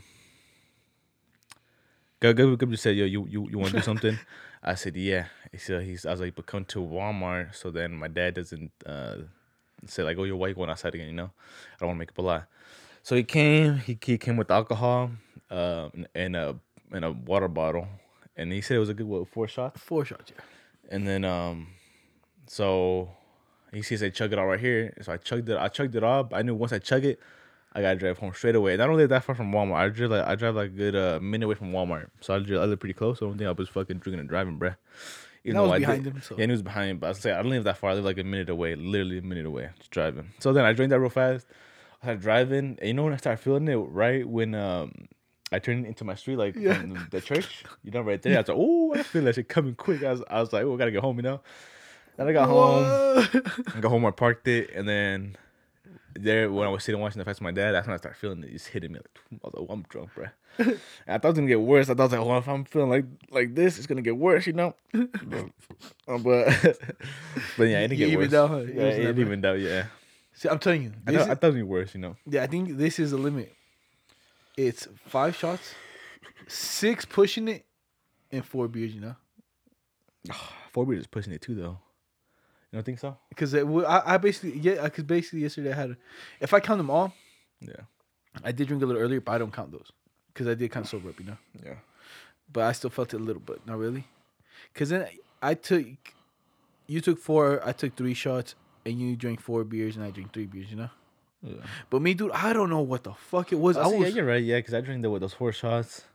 [2.20, 4.20] Gub, Gub, Gub just said, "Yo, you you, you want to do something?"
[4.64, 7.94] I said, "Yeah." He said, "He's." I was like, "But come to Walmart so then
[7.94, 9.16] my dad doesn't uh
[9.86, 11.32] say like, oh, your white going outside again." You know,
[11.76, 12.44] I don't want to make up a lie.
[13.08, 13.78] So he came.
[13.78, 15.12] He, he came with alcohol,
[15.50, 16.58] uh, and a
[16.92, 17.88] and a water bottle,
[18.36, 19.80] and he said it was a good what four shots.
[19.80, 20.34] Four shots.
[20.36, 20.44] Yeah.
[20.94, 21.68] And then um,
[22.48, 23.08] so
[23.72, 24.94] he says I chug it all right here.
[25.04, 25.58] So I chugged it.
[25.58, 26.26] I chugged it all.
[26.26, 27.18] But I knew once I chug it,
[27.72, 28.74] I gotta drive home straight away.
[28.74, 29.76] And I don't live that far from Walmart.
[29.78, 32.08] I drive like I drive like a good uh, minute away from Walmart.
[32.20, 33.20] So I, drive, I live pretty close.
[33.20, 34.76] So I don't think I was fucking drinking and driving, bruh.
[35.46, 36.90] Even And I was though behind did- him, so- Yeah, and he was behind.
[36.90, 37.92] me, But I was say I don't live that far.
[37.92, 40.34] I live like a minute away, literally a minute away, just driving.
[40.40, 41.46] So then I drank that real fast.
[42.08, 44.94] Started driving, and you know when I started feeling it, right when um
[45.52, 46.76] I turned into my street, like Yeah.
[46.80, 48.36] from the church, you know, right there.
[48.38, 50.02] I was like, oh, I feel that shit coming quick.
[50.04, 51.42] I was, I was like, oh, I gotta get home, you know.
[52.16, 52.86] Then I got home.
[53.76, 55.36] I got home, I parked it, and then
[56.18, 58.18] there when I was sitting watching the fights with my dad, that's when I started
[58.18, 59.00] feeling it just hitting me.
[59.00, 60.26] Like, I was like, oh, I'm drunk, bro.
[60.60, 60.80] and
[61.10, 61.90] I thought it was gonna get worse.
[61.90, 64.54] I thought like, well, if I'm feeling like like this, it's gonna get worse, you
[64.54, 64.76] know.
[66.08, 66.24] But
[67.58, 68.34] but yeah, it didn't You get worse.
[68.34, 68.56] out, huh?
[68.60, 69.60] It Yeah, was it never- evened out.
[69.60, 69.86] Yeah,
[70.38, 70.92] See, I'm telling you.
[71.08, 72.16] I thought, is- I thought it be worse, you know.
[72.28, 73.52] Yeah, I think this is the limit.
[74.56, 75.74] It's five shots,
[76.48, 77.66] six pushing it,
[78.32, 78.94] and four beers.
[78.94, 79.16] You know,
[80.74, 81.80] Four beers is pushing it too, though.
[82.72, 83.18] You don't think so?
[83.30, 83.62] because I,
[84.14, 85.98] I basically yeah, because basically yesterday I had,
[86.40, 87.14] if I count them all,
[87.62, 87.82] Yeah,
[88.44, 89.92] I did drink a little earlier, but I don't count those
[90.34, 91.20] because I did kind of sober up.
[91.20, 91.76] You know, yeah.
[92.52, 94.06] but I still felt it a little, bit, not really.
[94.74, 95.08] Because then
[95.42, 95.86] I took,
[96.88, 98.54] you took four, I took three shots,
[98.88, 100.70] and you drink four beers, and I drink three beers.
[100.72, 100.90] You know,
[101.44, 101.62] Yeah.
[101.90, 103.78] but me, dude, I don't know what the fuck it was.
[103.78, 104.44] I Oh, see, was yeah, you're right.
[104.44, 106.06] Yeah, because I drank the, with those four shots.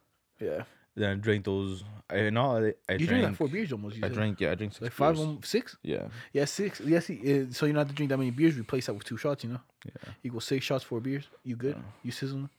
[0.41, 0.65] yeah.
[0.95, 1.85] Then I drank those.
[2.11, 2.49] I know.
[2.59, 3.23] I, I You drank drank.
[3.25, 3.97] like four beers almost.
[3.97, 4.15] You I said.
[4.15, 4.41] drank.
[4.43, 5.27] Yeah, I drank six like five, beers.
[5.27, 5.77] um, six.
[5.83, 6.81] Yeah, Yeah, six.
[6.81, 8.59] Yeah, see, uh, so you don't have to drink that many beers.
[8.59, 9.43] Replace that with two shots.
[9.45, 10.13] You know, yeah.
[10.23, 11.25] equals six shots, four beers.
[11.45, 11.77] You good?
[11.77, 11.83] Yeah.
[12.03, 12.51] You sizzling?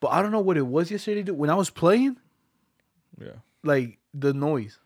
[0.00, 1.22] But I don't know what it was yesterday.
[1.22, 1.36] Dude.
[1.38, 2.16] When I was playing,
[3.20, 3.38] Yeah.
[3.62, 4.80] like the noise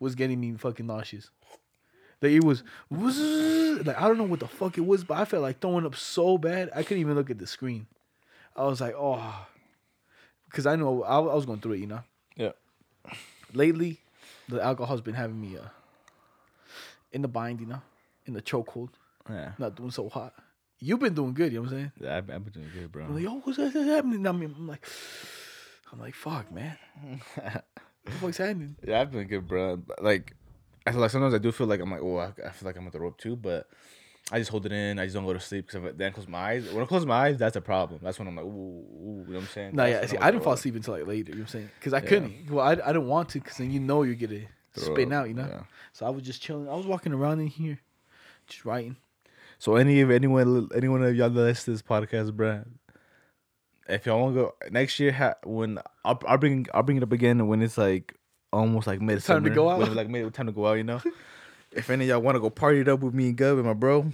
[0.00, 1.30] was getting me fucking nauseous.
[2.22, 5.42] Like it was, like I don't know what the fuck it was, but I felt
[5.42, 7.86] like throwing up so bad I couldn't even look at the screen.
[8.54, 9.46] I was like, oh,
[10.46, 11.80] because I know I, I was going through it.
[11.80, 12.00] You know,
[12.36, 12.52] Yeah.
[13.52, 14.00] lately
[14.48, 15.68] the alcohol's been having me uh
[17.12, 17.60] in the bind.
[17.60, 17.82] You know,
[18.24, 18.90] in the chokehold.
[19.28, 19.52] Yeah.
[19.58, 20.32] not doing so hot.
[20.78, 21.92] You've been doing good, you know what I'm saying?
[22.00, 23.04] Yeah, I've, I've been doing good, bro.
[23.06, 24.26] I'm like, yo, what's that's happening?
[24.26, 24.86] I mean, I'm like,
[25.92, 26.76] I'm like, fuck, man.
[27.34, 27.64] what
[28.04, 28.76] the fuck's happening?
[28.86, 29.82] Yeah, I've been good, bro.
[30.00, 30.34] Like,
[30.86, 32.76] I feel like sometimes I do feel like I'm like, oh, I, I feel like
[32.76, 33.68] I'm gonna throw up too, but
[34.30, 34.98] I just hold it in.
[34.98, 36.68] I just don't go to sleep because then I close my eyes.
[36.72, 38.00] When I close my eyes, that's a problem.
[38.02, 39.76] That's when I'm like, ooh, ooh you know what I'm saying?
[39.76, 40.04] No, yeah.
[40.06, 40.54] See, I didn't fall oh.
[40.54, 41.30] asleep until like later.
[41.30, 41.70] You know what I'm saying?
[41.78, 42.08] Because I Yeah.
[42.08, 42.50] couldn't.
[42.50, 44.42] Well, I, I didn't want to because then you know you're gonna
[44.74, 45.28] Throw spin up, out.
[45.28, 45.46] You know.
[45.48, 45.62] yeah.
[45.92, 46.68] So I was just chilling.
[46.68, 47.78] I was walking around in here,
[48.48, 48.96] just writing.
[49.58, 52.66] So any of anyone anyone of y'all that listen to this podcast, bruh,
[53.88, 57.02] if y'all want to go next year, ha, when I'll, I'll bring I'll bring it
[57.02, 58.15] up again when it's like
[58.56, 59.92] almost like mid time to go out?
[59.92, 61.00] Like mid time to go out, you know.
[61.72, 63.66] if any of y'all want to go party it up with me and Gub and
[63.66, 64.06] my bro,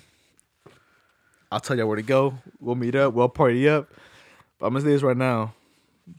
[1.50, 2.34] I'll tell y'all where to go.
[2.60, 3.14] We'll meet up.
[3.14, 3.88] We'll party up.
[4.58, 5.54] But I'm gonna say this right now.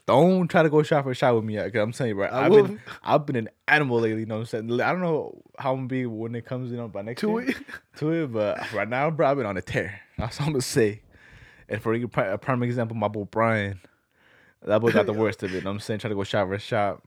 [0.05, 2.25] Don't try to go shot for a shot with me, cause I'm telling you, bro.
[2.27, 2.63] I I've will.
[2.63, 4.21] been I've been an animal lately.
[4.21, 4.81] You know what I'm saying?
[4.81, 7.31] I don't know how I'm gonna be when it comes, you know, by next To
[7.39, 7.57] year it.
[7.97, 9.99] to it, but right now, bro, I've been on a tear.
[10.17, 11.01] That's all I'm gonna say.
[11.67, 13.79] And for a prime example, my boy Brian,
[14.61, 15.55] that boy got the worst of it.
[15.55, 17.01] You know what I'm saying, try to go shot for a shot.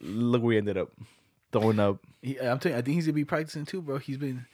[0.00, 0.90] Look where he ended up,
[1.52, 1.98] throwing up.
[2.22, 3.98] He, I'm telling you, I think he's gonna be practicing too, bro.
[3.98, 4.46] He's been.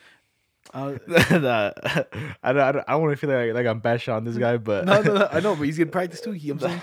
[0.74, 1.70] Uh, nah,
[2.42, 4.36] I don't, I don't, I don't want to feel like, like I'm bashing on this
[4.36, 6.32] guy, but no, no, no, I know, but he's getting practice too.
[6.32, 6.80] He, I'm saying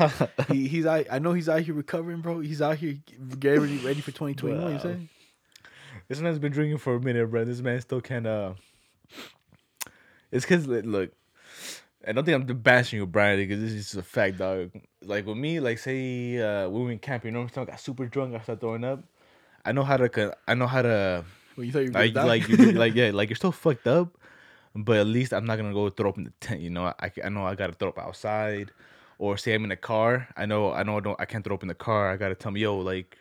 [0.48, 1.06] he, he's out.
[1.12, 2.40] I know he's out here recovering, bro.
[2.40, 2.98] He's out here
[3.40, 4.50] getting ready, ready for 2021.
[4.50, 5.10] You know what I'm saying?
[6.08, 7.46] this man's been drinking for a minute, bro.
[7.46, 8.26] This man still can't.
[8.26, 8.54] Uh,
[10.32, 11.12] it's cause look,
[12.08, 14.72] I don't think I'm bashing you, Brian, because this is just a fact, dog.
[15.04, 17.68] Like with me, like say uh, we in camp, you know, what I'm saying?
[17.68, 19.04] I got super drunk, I started throwing up.
[19.66, 20.38] I know how to.
[20.48, 21.26] I know how to.
[21.58, 24.18] Well, you thought you were Like, like, you, like, yeah, like you're still fucked up,
[24.76, 26.62] but at least I'm not gonna go throw up in the tent.
[26.62, 28.72] You know, I, I know I gotta throw up outside,
[29.18, 30.30] or say I'm in a car.
[30.38, 32.12] I know, I know, I don't, I can't throw up in the car.
[32.12, 33.18] I gotta tell me, yo, like,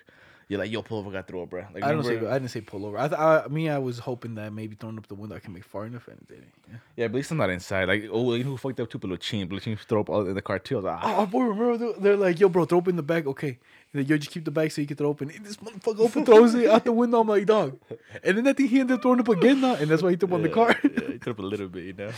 [0.49, 1.67] you're like, yo, pull over, got throw up, bro.
[1.75, 2.17] Like, I don't say.
[2.17, 2.97] I didn't say pull over.
[2.99, 5.53] I, th- I, me, I was hoping that maybe throwing up the window I can
[5.53, 6.53] make far enough, and didn't.
[6.69, 6.75] Yeah.
[6.97, 7.87] Yeah, but at least I'm not inside.
[7.87, 8.99] Like, oh, you know who fucked up too?
[8.99, 9.47] Pelochin.
[9.47, 10.77] Pelochin throw up all in the car too.
[10.77, 11.21] I was like, Oh, ah.
[11.21, 13.27] our boy, remember they're, like, yo, bro, throw up in the bag.
[13.27, 13.59] Okay,
[13.93, 15.31] then, yo, just keep the bag so you can throw open.
[15.31, 17.21] And this motherfucker open throws it out the window.
[17.21, 17.79] I'm like, dog.
[18.25, 20.17] And then I think he ended up throwing up again now, and that's why he
[20.17, 20.75] threw up on the car.
[20.83, 22.11] yeah, he threw up a little bit, you know.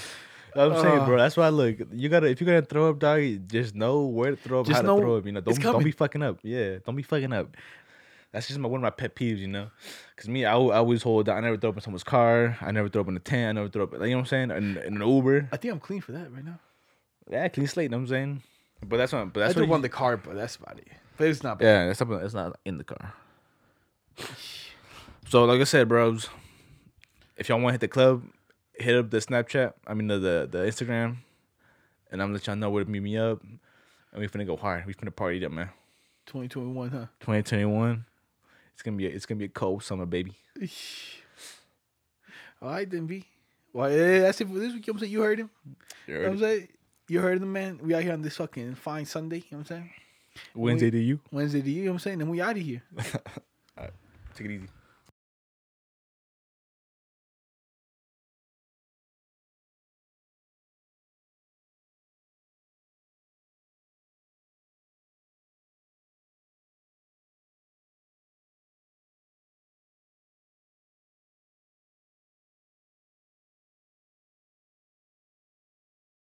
[0.57, 1.07] I'm saying, Uh.
[1.07, 1.17] bro.
[1.17, 4.37] That's why, look, you gotta if you're gonna throw up, dog, just know where to
[4.37, 5.25] throw up, Just how to throw up.
[5.27, 6.39] You know, don't don't be fucking up.
[6.43, 7.57] Yeah, don't be fucking up.
[8.33, 9.71] That's just my one of my pet peeves, you know.
[10.17, 11.39] Cause me, I, I always hold down.
[11.39, 12.57] I never throw up in someone's car.
[12.61, 13.49] I never throw up in a tent.
[13.49, 13.93] I never throw up.
[13.95, 14.51] You know what I'm saying?
[14.53, 15.49] In, in an Uber.
[15.53, 16.61] I think I'm clean for that right now.
[17.29, 17.85] Yeah, clean slate.
[17.85, 18.43] You know what I'm saying?
[18.87, 19.33] But that's what.
[19.33, 19.75] But I that's threw what.
[19.75, 20.87] on you- the car, but that's about it.
[21.17, 21.65] But it's not bad.
[21.67, 23.13] Yeah, that's something that's not in the car.
[25.29, 26.29] So like I said, bros,
[27.37, 28.25] if y'all want to hit the club,
[28.75, 29.73] hit up the Snapchat.
[29.87, 31.17] I mean the the, the Instagram,
[32.11, 33.41] and I'm gonna let y'all know where to meet me up.
[34.13, 34.87] And we finna go hard.
[34.87, 35.69] We finna party up, man.
[36.27, 36.99] 2021, huh?
[37.21, 38.05] 2021.
[38.81, 40.33] It's gonna be a, it's gonna be a cold summer, baby.
[42.63, 43.27] All right, then, B.
[43.75, 44.87] Well, yeah, that's it for this week.
[44.87, 45.13] You know what I'm saying?
[45.13, 45.51] You heard him.
[46.07, 46.69] You You know what I'm saying?
[47.07, 47.79] You heard him, man.
[47.83, 49.37] We out here on this fucking fine Sunday.
[49.37, 49.91] You know what I'm saying?
[50.55, 51.21] Wednesday to you.
[51.31, 51.77] Wednesday to you.
[51.77, 52.23] You know what I'm saying?
[52.23, 52.83] And we out of here.
[54.35, 54.69] Take it easy.